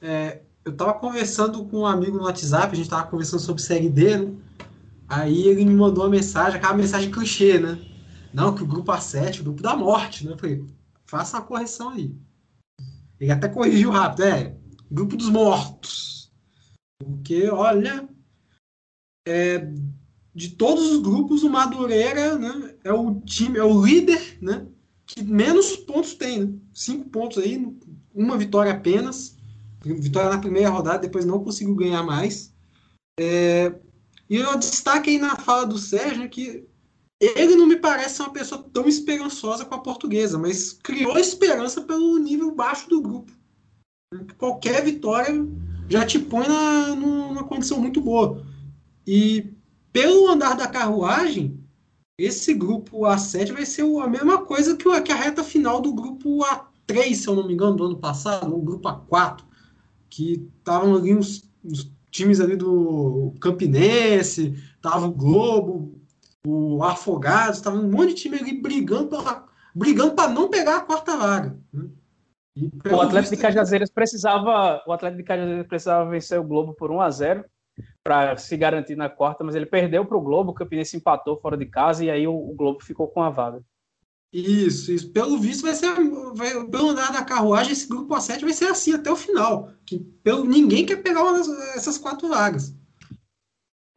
[0.00, 3.88] É, eu estava conversando com um amigo no WhatsApp, a gente estava conversando sobre Série
[3.88, 4.34] D, né?
[5.08, 7.78] Aí ele me mandou uma mensagem, aquela mensagem clichê, né?
[8.32, 10.32] Não, que o grupo A7, o grupo da morte, né?
[10.32, 10.64] Eu falei,
[11.04, 12.14] faça uma correção aí.
[13.18, 14.56] Ele até corrigiu rápido, é,
[14.90, 16.32] grupo dos mortos.
[16.98, 18.08] Porque, olha,
[19.26, 19.58] é,
[20.36, 24.66] de todos os grupos, o Madureira né, é o time, é o líder, né?
[25.06, 26.52] Que menos pontos tem, né?
[26.74, 27.66] Cinco pontos aí,
[28.14, 29.34] uma vitória apenas.
[29.82, 32.52] Vitória na primeira rodada, depois não conseguiu ganhar mais.
[33.18, 33.72] É,
[34.28, 36.66] e eu destaque aí na fala do Sérgio que
[37.18, 42.18] ele não me parece uma pessoa tão esperançosa com a portuguesa, mas criou esperança pelo
[42.18, 43.32] nível baixo do grupo.
[44.36, 45.32] Qualquer vitória
[45.88, 48.44] já te põe na, numa condição muito boa.
[49.06, 49.55] E
[49.96, 51.58] pelo andar da carruagem,
[52.18, 57.14] esse grupo A7 vai ser a mesma coisa que a reta final do grupo A3,
[57.14, 59.42] se eu não me engano, do ano passado, o grupo A4,
[60.10, 65.98] que estavam ali uns, uns times ali do Campinense, tava o Globo,
[66.46, 70.80] o Afogados, tava um monte de time ali brigando para brigando para não pegar a
[70.80, 71.58] quarta vaga.
[71.72, 71.88] Né?
[72.90, 77.00] o Atlético de Cajazeiras precisava, o Atlético de Cajazeiras precisava vencer o Globo por 1
[77.00, 77.44] a 0
[78.06, 81.56] para se garantir na quarta, mas ele perdeu para o Globo, o Campinense empatou fora
[81.56, 83.60] de casa e aí o, o Globo ficou com a vaga.
[84.32, 85.10] Isso, isso.
[85.12, 85.92] Pelo visto, vai ser.
[86.34, 89.72] Vai, pelo andar da carruagem, esse grupo A7 vai ser assim até o final.
[89.84, 91.40] Que pelo, ninguém quer pegar uma
[91.74, 92.72] essas quatro vagas.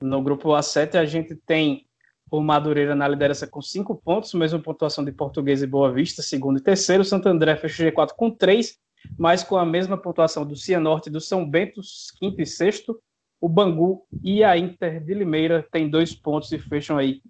[0.02, 1.86] No grupo A7, a gente tem
[2.32, 6.58] o Madureira na liderança com cinco pontos, mesma pontuação de Português e Boa Vista, segundo
[6.58, 7.06] e terceiro.
[7.06, 8.80] Santo André fecha o G4 com três,
[9.20, 11.80] mas com a mesma pontuação do Cianorte e do São Bento,
[12.18, 13.00] quinto e sexto.
[13.42, 17.22] O Bangu e a Inter de Limeira têm dois pontos e fecham aí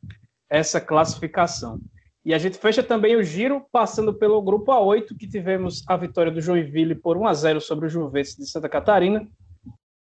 [0.50, 1.80] essa classificação.
[2.26, 6.32] E a gente fecha também o giro passando pelo grupo A8, que tivemos a vitória
[6.32, 9.28] do Joinville por 1 a 0 sobre o Juventus de Santa Catarina.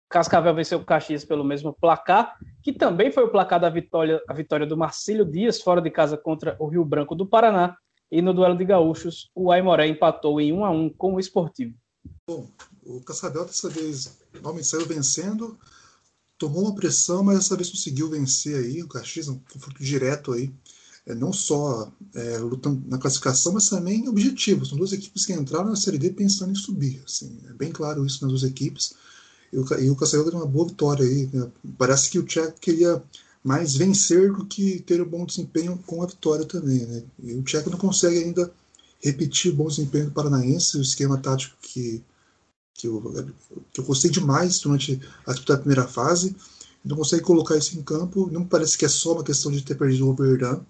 [0.09, 4.33] Cascavel venceu o Caxias pelo mesmo placar, que também foi o placar da vitória, a
[4.33, 7.75] vitória do Marcílio Dias fora de casa contra o Rio Branco do Paraná.
[8.09, 11.75] E no duelo de gaúchos, o Aimoré empatou em 1 a 1 com o Esportivo.
[12.25, 12.49] Bom,
[12.83, 15.57] o Cascavel dessa vez realmente saiu vencendo,
[16.37, 20.51] tomou uma pressão, mas dessa vez conseguiu vencer aí o Caxias, um confronto direto aí
[21.07, 24.69] é, não só é, lutando na classificação, mas também em objetivos.
[24.69, 27.01] São duas equipes que entraram na Série D pensando em subir.
[27.05, 28.93] Assim, é bem claro isso nas duas equipes.
[29.51, 31.29] E o, e o Cascavel uma boa vitória aí.
[31.31, 31.49] Né?
[31.77, 33.01] Parece que o Tcheco queria
[33.41, 36.85] mais vencer do que ter um bom desempenho com a vitória também.
[36.85, 37.03] Né?
[37.23, 38.51] E o Tcheco não consegue ainda
[39.01, 42.03] repetir o bom desempenho do Paranaense, o esquema tático que,
[42.77, 43.27] que, eu,
[43.73, 46.35] que eu gostei demais durante a primeira fase.
[46.85, 48.29] Não consegue colocar isso em campo.
[48.31, 50.61] Não parece que é só uma questão de ter perdido o Oberdan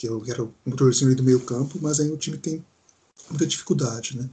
[0.00, 2.64] que eu era o motorzinho do meio campo, mas aí o time tem
[3.28, 4.16] muita dificuldade.
[4.16, 4.28] Né?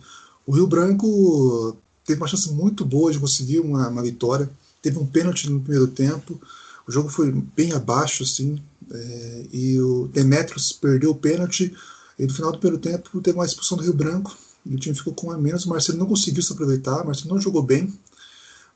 [0.46, 4.50] O Rio Branco teve uma chance muito boa de conseguir uma, uma vitória,
[4.82, 6.40] teve um pênalti no primeiro tempo,
[6.88, 11.76] o jogo foi bem abaixo, assim, é, e o Demetrios perdeu o pênalti,
[12.18, 14.38] e no final do primeiro tempo teve uma expulsão do Rio Branco,
[14.70, 17.34] e o time ficou com a menos, o Marcelo não conseguiu se aproveitar, o Marcelo
[17.34, 17.94] não jogou bem,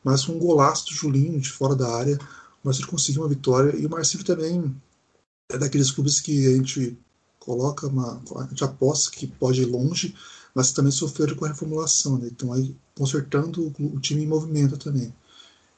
[0.03, 2.17] mas com um golaço do Julinho de fora da área,
[2.63, 4.75] o Marcelo conseguiu uma vitória, e o Marcelo também
[5.49, 6.97] é daqueles clubes que a gente
[7.39, 8.21] coloca uma.
[8.37, 10.15] A gente aposta que pode ir longe,
[10.53, 12.29] mas também sofreram com a reformulação, né?
[12.31, 15.13] Então aí consertando o, o time em movimento também.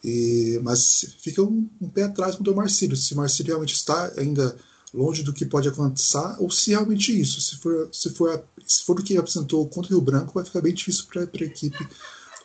[0.03, 4.11] E, mas fica um, um, pé atrás com o Marcílio, se o Marcílio realmente está
[4.17, 4.55] ainda
[4.93, 8.99] longe do que pode acontecer, ou se realmente isso, se for, se for, se for
[8.99, 11.87] o que apresentou contra o Rio Branco, vai ficar bem difícil para a equipe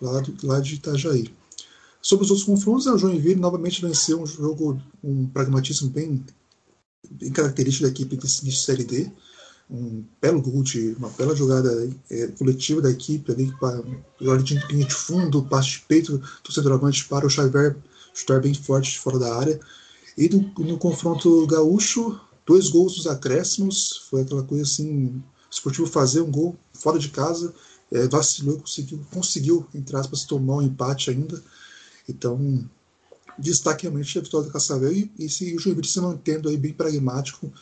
[0.00, 1.30] lá, do, lá de Itajaí.
[2.00, 6.24] Sobre os outros confrontos, o Joinville novamente venceu um jogo, um pragmatismo bem
[7.10, 9.10] bem característica da equipe de Série D.
[9.70, 13.82] Um belo gol, de, uma bela jogada é, coletiva da equipe ali, para
[14.18, 17.76] jogada de linha de fundo, passe de peito do centroavante para o Xavier
[18.14, 19.60] chutar bem forte fora da área.
[20.16, 22.18] E no confronto gaúcho,
[22.48, 27.10] dois gols nos acréscimos, foi aquela coisa assim, o esportivo fazer um gol fora de
[27.10, 27.54] casa,
[27.92, 31.42] é, vacilou e conseguiu, conseguiu, entre aspas, tomar um empate ainda.
[32.08, 32.66] Então,
[33.38, 36.72] destaque realmente a vitória do Cascavel e, e se o Joinville se mantendo aí bem
[36.72, 37.52] pragmático,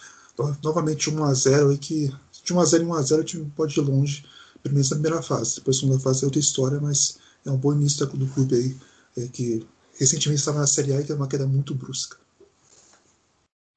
[0.63, 2.13] novamente 1 a 0 aí que
[2.45, 4.25] de 1 a 0 em 1 a 0 o time pode ir longe,
[4.63, 5.57] pelo menos na primeira fase.
[5.57, 8.77] Depois a segunda fase é outra história, mas é um bom início do clube aí,
[9.17, 9.67] é, que
[9.99, 12.19] recentemente estava na Série A e teve uma queda muito brusca.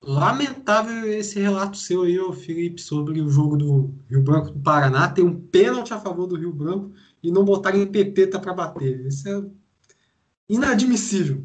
[0.02, 5.10] Lamentável esse relato seu aí, Felipe, sobre o jogo do Rio Branco do Paraná.
[5.10, 9.06] Tem um pênalti a favor do Rio Branco e não botarem Pepeta para bater.
[9.06, 9.44] Isso é
[10.48, 11.44] inadmissível.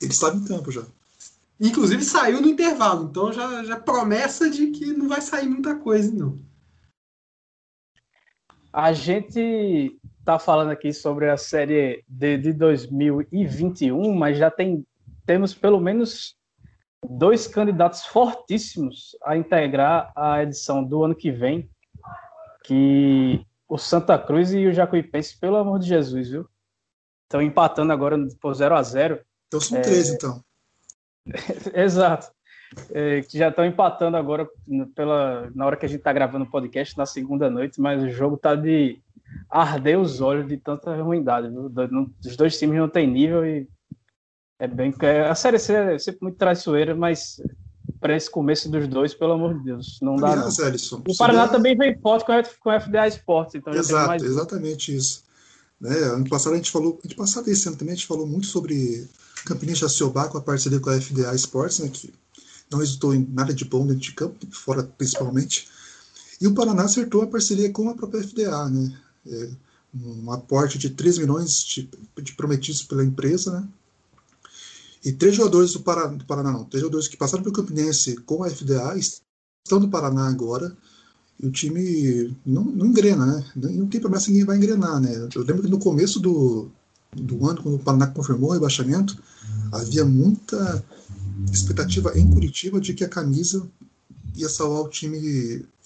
[0.00, 0.86] Ele estava em campo já.
[1.60, 6.12] Inclusive saiu no intervalo, então já, já promessa de que não vai sair muita coisa,
[6.12, 6.38] não.
[8.70, 14.84] A gente está falando aqui sobre a série D de 2021, mas já tem
[15.24, 16.35] temos pelo menos
[17.08, 21.68] dois candidatos fortíssimos a integrar a edição do ano que vem,
[22.64, 26.48] que o Santa Cruz e o Jacuipense, pelo amor de Jesus, viu?
[27.24, 29.80] Estão empatando agora por 0 a 0 Então são é...
[29.80, 30.40] três, então.
[31.74, 32.30] Exato.
[32.90, 34.46] É, que já estão empatando agora
[34.94, 38.10] pela, na hora que a gente está gravando o podcast, na segunda noite, mas o
[38.10, 39.00] jogo está de
[39.48, 41.48] arder os olhos de tanta ruindade.
[41.48, 41.70] Viu?
[42.24, 43.68] Os dois times não têm nível e
[44.58, 44.94] é bem.
[45.28, 47.40] A Série C é sempre muito traiçoeira, mas
[48.00, 50.32] para esse começo dos dois, pelo amor de Deus, não dá.
[50.32, 50.68] Aliás, não.
[50.68, 53.54] Ellison, o Paraná também vem forte com, com o FDA Esportes.
[53.56, 54.22] Então Exato, mais...
[54.22, 55.24] exatamente isso.
[55.80, 55.94] Né?
[55.94, 59.08] Ano passado a gente falou, ano passado esse ano também a gente falou muito sobre
[59.44, 62.12] Campinense Jaciobá com a parceria com a FDA Esportes, né, que
[62.70, 65.68] não resultou em nada de bom dentro de campo, fora principalmente.
[66.40, 68.98] E o Paraná acertou a parceria com a própria FDA, né?
[69.26, 69.50] É,
[69.94, 71.88] um aporte de 3 milhões de,
[72.20, 73.68] de prometidos pela empresa, né?
[75.04, 78.42] E três jogadores do Paraná, do Paraná, não, três jogadores que passaram pelo Campinense com
[78.42, 80.76] a FDA estão no Paraná agora.
[81.40, 83.44] E o time não, não engrena, né?
[83.54, 85.28] Não tem promessa ninguém vai engrenar, né?
[85.34, 86.68] Eu lembro que no começo do,
[87.14, 89.16] do ano, quando o Paraná confirmou o rebaixamento,
[89.70, 90.82] havia muita
[91.52, 93.68] expectativa em Curitiba de que a camisa
[94.34, 95.18] ia salvar o time,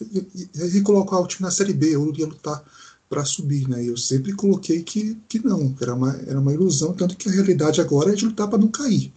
[0.01, 2.63] ia recolocar o time na Série B, ou ia lutar
[3.11, 3.85] para subir, né?
[3.85, 7.81] Eu sempre coloquei que, que não, era uma, era uma ilusão, tanto que a realidade
[7.81, 9.13] agora é de lutar para não cair.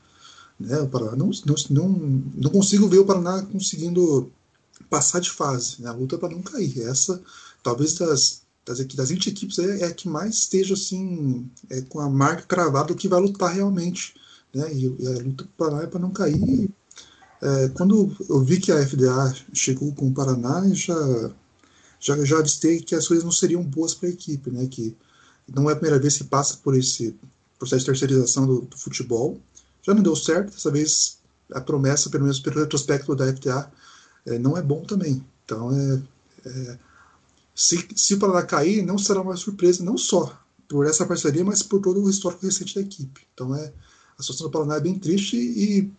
[0.60, 0.80] Né?
[0.80, 1.90] O Paraná não, não, não,
[2.36, 4.32] não consigo ver o Paraná conseguindo
[4.90, 5.90] passar de fase, né?
[5.90, 6.82] a luta para não cair.
[6.82, 7.22] Essa,
[7.62, 12.00] talvez das, das, das 20 equipes é, é a que mais esteja assim, é, com
[12.00, 14.16] a marca cravada que vai lutar realmente.
[14.52, 14.74] Né?
[14.74, 16.68] E, e a luta para o Paraná é para não cair.
[17.44, 20.96] É, quando eu vi que a FDA chegou com o Paraná, já
[22.04, 24.68] já, já avistei que as coisas não seriam boas para a equipe, né?
[24.68, 24.94] Que
[25.48, 27.16] não é a primeira vez que passa por esse
[27.58, 29.40] processo de terceirização do, do, futebol.
[29.82, 31.18] Já não deu certo, dessa vez
[31.54, 33.72] a promessa, pelo menos pelo retrospecto da FTA,
[34.26, 35.24] é, não é bom também.
[35.46, 36.02] Então, é,
[36.46, 36.80] é,
[37.56, 40.38] se, se o Paraná cair, não será uma surpresa, não só
[40.68, 43.22] por essa parceria, mas por todo o histórico recente da equipe.
[43.34, 43.72] Então, é,
[44.18, 45.90] a situação do Paraná é bem triste e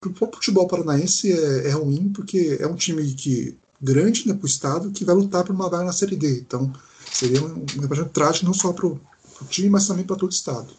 [0.00, 4.44] para o futebol paranaense é, é ruim, porque é um time que grande né, para
[4.44, 6.40] o Estado que vai lutar por uma vaga na Série D.
[6.40, 6.72] Então,
[7.12, 9.00] seria um, um trágico não só para o
[9.48, 10.72] time, mas também para todo o Estado.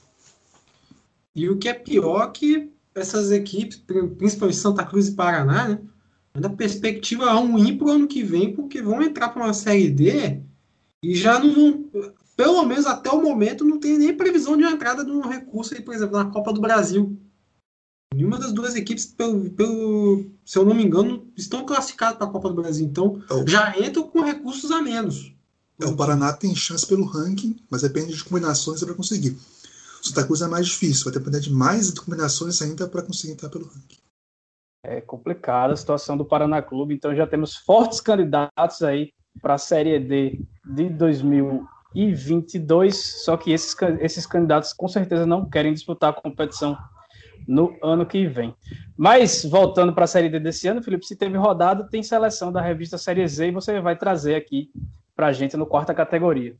[1.36, 3.78] E o que é pior que essas equipes,
[4.18, 5.80] principalmente Santa Cruz e Paraná, né,
[6.34, 10.41] ainda perspectiva ruim para o ano que vem, porque vão entrar para uma Série D
[11.03, 15.06] e já não vão, pelo menos até o momento, não tem nem previsão de entrada
[15.06, 17.18] de um recurso aí, por exemplo, na Copa do Brasil.
[18.14, 22.30] Nenhuma das duas equipes, pelo, pelo, se eu não me engano, estão classificadas para a
[22.30, 22.86] Copa do Brasil.
[22.86, 25.34] Então, é já entram com recursos a menos.
[25.82, 29.38] É, o Paraná tem chance pelo ranking, mas depende de combinações para conseguir.
[30.01, 33.49] O Santa Cruz é mais difícil, vai depender de mais combinações ainda para conseguir entrar
[33.49, 33.97] pelo ranking.
[34.84, 39.58] É complicada a situação do Paraná Clube, então já temos fortes candidatos aí para a
[39.58, 46.22] Série D de 2022, só que esses, esses candidatos com certeza não querem disputar a
[46.22, 46.78] competição
[47.47, 48.55] no ano que vem.
[48.97, 52.61] Mas, voltando para a Série D desse ano, Felipe, se teve rodada, tem seleção da
[52.61, 54.69] revista Série Z e você vai trazer aqui
[55.15, 56.55] para a gente no quarta categoria.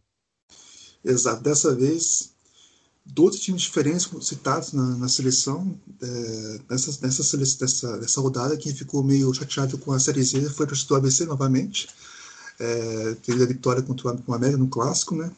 [1.03, 1.43] Exato.
[1.43, 2.36] Dessa vez,
[3.05, 5.77] 12 times diferentes citados na, na seleção.
[6.01, 10.65] É, nessa, nessa, nessa, nessa rodada, quem ficou meio chateado com a Série Z foi
[10.65, 11.88] o ABC novamente.
[12.59, 15.31] É, teve a vitória contra o América no clássico, né?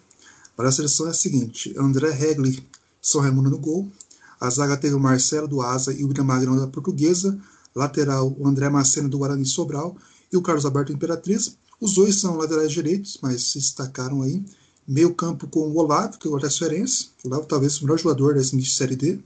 [0.55, 2.65] Para a seleção é a seguinte: André Regli,
[3.01, 3.91] São Raimundo no gol,
[4.39, 7.37] a zaga teve o Marcelo do Asa e o William Magrão da Portuguesa.
[7.75, 9.95] Lateral, o André Macena do Guarani Sobral
[10.31, 11.57] e o Carlos Alberto Imperatriz.
[11.79, 14.43] Os dois são laterais direitos, mas se destacaram aí.
[14.87, 17.09] Meio campo com o Olavo, que é o transferência.
[17.23, 19.19] O Olavo talvez o melhor jogador da Série D.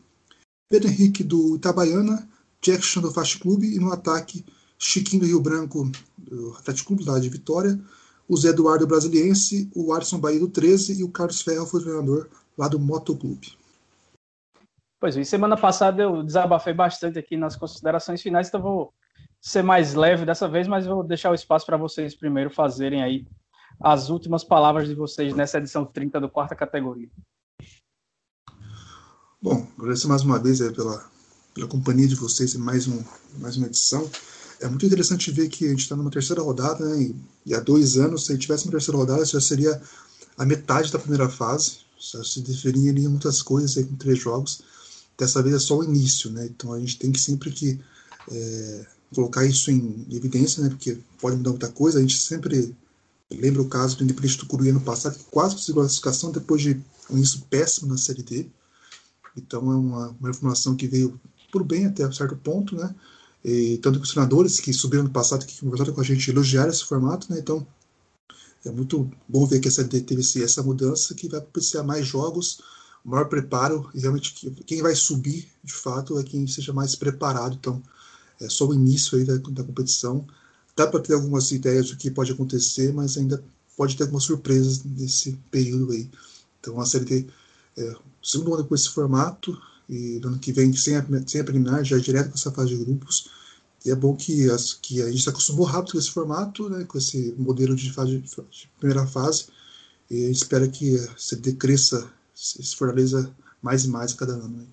[0.70, 2.28] Pedro Henrique do Itabaiana.
[2.62, 3.74] Jackson do Fast Clube.
[3.74, 4.46] E no ataque,
[4.78, 7.80] Chiquinho do Rio Branco, do Atlético Clube, lá de Vitória.
[8.28, 9.70] O Zé Eduardo Brasiliense.
[9.74, 11.00] O Arson Bahia do 13.
[11.00, 13.61] E o Carlos Ferro foi o treinador lá do Motoclube.
[15.02, 18.94] Pois é, semana passada eu desabafei bastante aqui nas considerações finais, então vou
[19.42, 23.26] ser mais leve dessa vez, mas vou deixar o espaço para vocês primeiro fazerem aí
[23.80, 27.10] as últimas palavras de vocês nessa edição 30 do quarta categoria.
[29.42, 31.04] Bom, agradecer mais uma vez pela,
[31.56, 33.04] pela companhia de vocês em mais, um,
[33.40, 34.08] mais uma edição.
[34.62, 37.16] É muito interessante ver que a gente está numa terceira rodada, né, e,
[37.48, 39.82] e, há dois anos, se a gente tivesse uma terceira rodada, já seria
[40.38, 44.62] a metade da primeira fase, já se definiriam muitas coisas aí com três jogos.
[45.22, 46.48] Dessa vez é só o início, né?
[46.48, 47.80] Então a gente tem que sempre que
[48.32, 50.70] é, colocar isso em evidência, né?
[50.70, 52.00] Porque pode mudar muita coisa.
[52.00, 52.76] A gente sempre
[53.30, 56.64] lembra o caso do Independente do Curuí ano passado, que quase conseguiu a classificação depois
[56.64, 58.48] de um início péssimo na Série D.
[59.38, 62.96] Então é uma, uma informação que veio por bem até certo ponto, né?
[63.46, 66.72] E, tanto que os treinadores que subiram no passado, que conversaram com a gente, elogiaram
[66.72, 67.38] esse formato, né?
[67.38, 67.68] Então
[68.66, 72.60] é muito bom ver que essa teve essa mudança que vai propiciar mais jogos,
[73.04, 77.56] maior preparo, e realmente quem vai subir, de fato, é quem seja mais preparado.
[77.60, 77.82] Então,
[78.40, 80.26] é só o início aí da, da competição.
[80.76, 83.44] Dá para ter algumas ideias do que pode acontecer, mas ainda
[83.76, 86.10] pode ter algumas surpresas nesse período aí.
[86.60, 87.28] Então, a Série D,
[87.78, 91.44] é, segundo ano com esse formato, e no ano que vem, sem a, sem a
[91.44, 93.30] preliminar, já é direto com essa fase de grupos,
[93.84, 96.84] e é bom que, as, que a gente se acostumou rápido com esse formato, né,
[96.86, 99.46] com esse modelo de, fase, de primeira fase,
[100.10, 102.08] e espera que a CD cresça,
[102.42, 104.68] se fortaleça mais e mais a cada ano.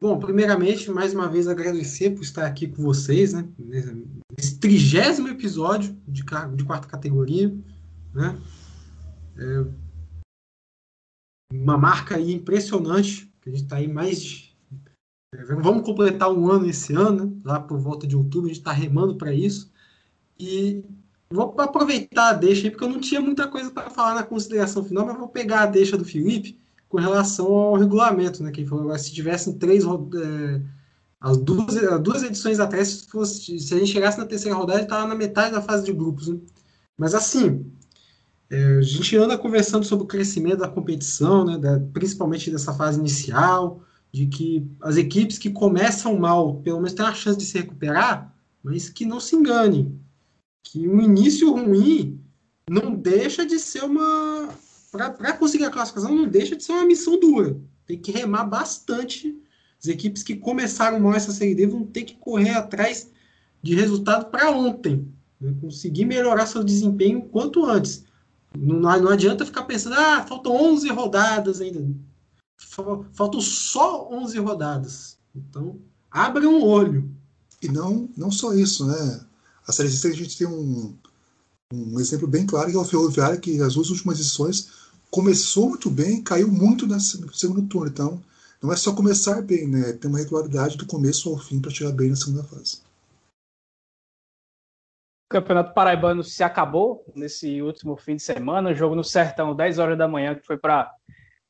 [0.00, 5.94] Bom, primeiramente, mais uma vez agradecer por estar aqui com vocês, né, nesse trigésimo episódio
[6.08, 6.22] de,
[6.56, 7.54] de quarta categoria,
[8.14, 8.40] né,
[9.36, 9.66] é
[11.52, 14.50] uma marca aí impressionante, que a gente está aí mais de
[15.62, 17.32] Vamos completar um ano esse ano, né?
[17.44, 19.70] lá por volta de outubro, a gente está remando para isso.
[20.38, 20.82] E
[21.32, 24.84] vou aproveitar a deixa aí, porque eu não tinha muita coisa para falar na consideração
[24.84, 26.59] final, mas vou pegar a deixa do Felipe
[26.90, 28.50] com relação ao regulamento, né?
[28.50, 30.60] Que falou, se tivessem três é,
[31.20, 34.82] as duas, as duas edições atrás, se, fosse, se a gente chegasse na terceira rodada,
[34.82, 36.26] estava na metade da fase de grupos.
[36.26, 36.40] Né?
[36.98, 37.64] Mas assim,
[38.50, 41.56] é, a gente anda conversando sobre o crescimento da competição, né?
[41.56, 43.82] Da, principalmente dessa fase inicial
[44.12, 48.34] de que as equipes que começam mal, pelo menos têm a chance de se recuperar,
[48.64, 49.96] mas que não se enganem,
[50.64, 52.20] que um início ruim
[52.68, 54.48] não deixa de ser uma
[54.90, 57.56] para conseguir a classificação não deixa de ser uma missão dura.
[57.86, 59.36] Tem que remar bastante.
[59.78, 63.10] As equipes que começaram mal essa série D vão ter que correr atrás
[63.62, 65.08] de resultado para ontem,
[65.40, 65.54] né?
[65.60, 68.04] conseguir melhorar seu desempenho quanto antes.
[68.56, 71.80] Não, não adianta ficar pensando, ah, faltam 11 rodadas ainda
[73.12, 75.18] faltam só 11 rodadas.
[75.34, 75.78] Então,
[76.10, 77.10] abra um olho.
[77.62, 79.20] E não, não só isso, né?
[79.66, 80.96] A Série C a gente tem um,
[81.72, 84.70] um exemplo bem claro que é o Ferroviário, que as duas últimas edições
[85.10, 87.88] começou muito bem caiu muito no segundo turno.
[87.88, 88.22] Então,
[88.62, 89.92] não é só começar bem, né?
[89.94, 92.82] Tem uma regularidade do começo ao fim para chegar bem na segunda fase.
[95.26, 99.96] O Campeonato Paraibano se acabou nesse último fim de semana, jogo no Sertão, 10 horas
[99.96, 100.92] da manhã, que foi para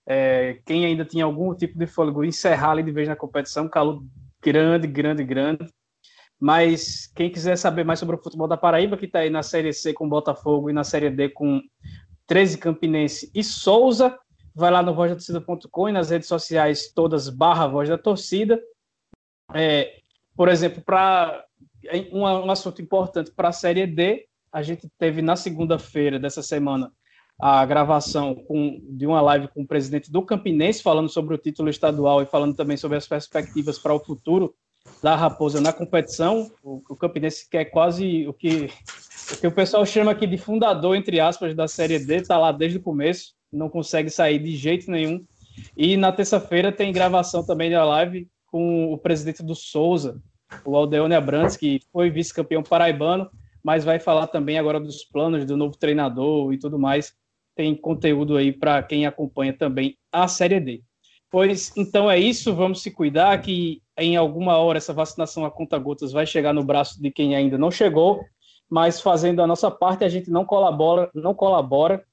[0.07, 4.05] é, quem ainda tinha algum tipo de fôlego encerrar ali de vez na competição, calor
[4.43, 5.67] grande, grande, grande.
[6.39, 9.73] Mas quem quiser saber mais sobre o futebol da Paraíba, que está aí na Série
[9.73, 11.61] C com Botafogo e na Série D com
[12.31, 14.17] 13 Campinense e Souza,
[14.55, 18.63] vai lá no vozdatorcida.com e nas redes sociais todas barra Voz da Torcida.
[19.53, 19.97] É,
[20.37, 21.45] por exemplo, para
[22.13, 26.93] um, um assunto importante para a Série D, a gente teve na segunda-feira dessa semana
[27.37, 31.69] a gravação com, de uma live com o presidente do Campinense, falando sobre o título
[31.69, 34.55] estadual e falando também sobre as perspectivas para o futuro
[35.03, 36.49] da Raposa na competição.
[36.63, 38.71] O, o Campinense que é quase o que,
[39.39, 42.79] que o pessoal chama aqui de fundador, entre aspas, da Série D, está lá desde
[42.79, 45.25] o começo, não consegue sair de jeito nenhum.
[45.77, 50.21] E na terça-feira tem gravação também da live com o presidente do Souza,
[50.65, 53.31] o Aldeone Abrantes, que foi vice-campeão paraibano,
[53.63, 57.15] mas vai falar também agora dos planos do novo treinador e tudo mais
[57.61, 60.83] tem conteúdo aí para quem acompanha também a Série D.
[61.31, 65.79] Pois então é isso, vamos se cuidar que em alguma hora essa vacinação a conta
[65.79, 68.25] gotas vai chegar no braço de quem ainda não chegou,
[68.71, 72.05] mas fazendo a nossa parte a gente não colabora, não colabora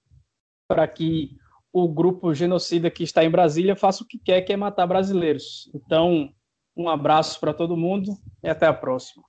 [0.67, 1.37] para que
[1.71, 5.69] o grupo genocida que está em Brasília faça o que quer, que é matar brasileiros.
[5.75, 6.33] Então,
[6.75, 9.23] um abraço para todo mundo e até a próxima.